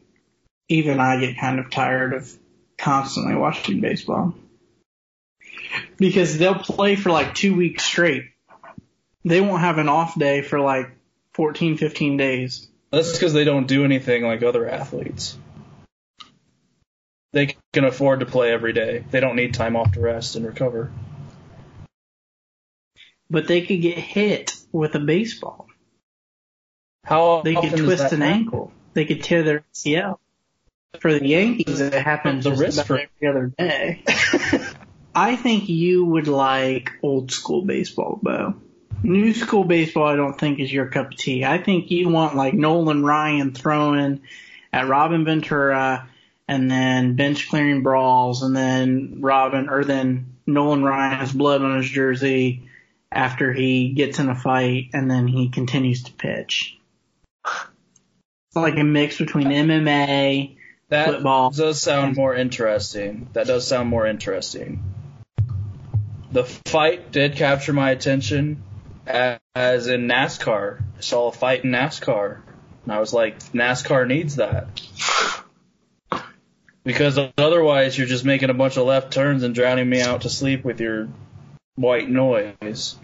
[0.69, 2.31] even I get kind of tired of
[2.77, 4.35] constantly watching baseball.
[5.97, 8.25] Because they'll play for like two weeks straight.
[9.25, 10.91] They won't have an off day for like
[11.35, 12.69] 14, 15 days.
[12.91, 15.37] That's because they don't do anything like other athletes.
[17.33, 19.05] They can afford to play every day.
[19.11, 20.91] They don't need time off to rest and recover.
[23.29, 25.67] But they could get hit with a baseball.
[27.05, 28.23] How They could twist an happen?
[28.23, 28.73] ankle.
[28.95, 30.19] They could tear their ACL.
[31.01, 34.03] For the Yankees, it happens The about every other day.
[35.15, 38.55] I think you would like old school baseball, Bo.
[39.03, 41.45] New school baseball, I don't think is your cup of tea.
[41.45, 44.23] I think you want like Nolan Ryan throwing
[44.73, 46.09] at Robin Ventura,
[46.49, 51.77] and then bench clearing brawls, and then Robin or then Nolan Ryan has blood on
[51.77, 52.69] his jersey
[53.13, 56.79] after he gets in a fight, and then he continues to pitch.
[57.45, 60.58] It's like a mix between MMA.
[60.91, 61.51] That Football.
[61.51, 63.29] does sound more interesting.
[63.35, 64.83] That does sound more interesting.
[66.33, 68.63] The fight did capture my attention,
[69.07, 70.81] a- as in NASCAR.
[70.81, 72.39] I saw a fight in NASCAR,
[72.85, 74.67] and I was like, NASCAR needs that.
[76.85, 80.31] Because otherwise, you're just making a bunch of left turns and drowning me out to
[80.31, 81.09] sleep with your
[81.75, 82.97] white noise,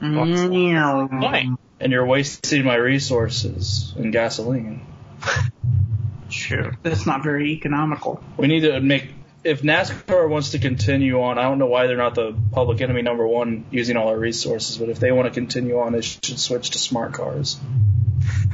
[0.00, 4.80] Mm, and you're wasting my resources and gasoline.
[6.30, 6.76] Sure.
[6.82, 8.22] That's not very economical.
[8.36, 9.12] We need to make
[9.42, 11.38] if NASCAR wants to continue on.
[11.38, 14.76] I don't know why they're not the public enemy number one using all our resources,
[14.78, 17.58] but if they want to continue on, they should switch to smart cars.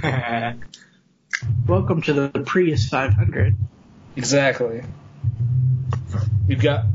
[1.67, 3.57] Welcome to the Prius 500.
[4.15, 4.83] Exactly.
[6.47, 6.87] We've got.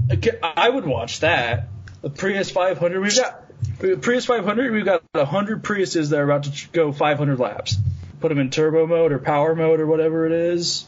[0.41, 1.67] I would watch that.
[2.01, 3.01] The Prius 500.
[3.01, 3.43] We've got
[3.79, 4.71] the Prius 500.
[4.71, 7.75] We've got 100 Priuses that are about to go 500 laps.
[8.21, 10.87] Put them in turbo mode or power mode or whatever it is.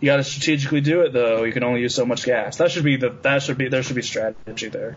[0.00, 1.44] You got to strategically do it though.
[1.44, 2.56] You can only use so much gas.
[2.56, 3.10] That should be the.
[3.22, 3.68] That should be.
[3.68, 4.96] There should be strategy there.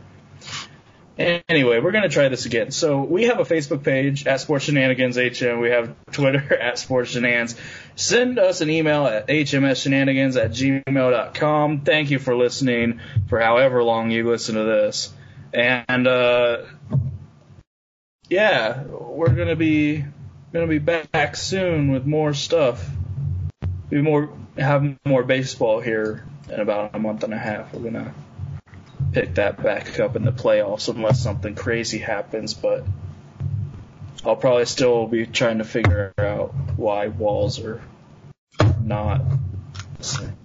[1.18, 2.72] Anyway, we're gonna try this again.
[2.72, 5.62] So we have a Facebook page at Sports Shenanigans HM.
[5.62, 7.56] We have Twitter at Sports Shenanigans.
[7.96, 11.82] Send us an email at hmsshenanigans at gmail.com.
[11.82, 13.00] Thank you for listening
[13.30, 15.14] for however long you listen to this.
[15.54, 16.64] And uh,
[18.30, 20.04] yeah, we're gonna be
[20.56, 22.90] gonna be back soon with more stuff.
[23.90, 27.74] Be more have more baseball here in about a month and a half.
[27.74, 28.14] We're gonna
[29.12, 32.86] pick that back up in the playoffs unless something crazy happens, but
[34.24, 37.82] I'll probably still be trying to figure out why walls are
[38.82, 39.22] not.
[39.98, 40.45] the same.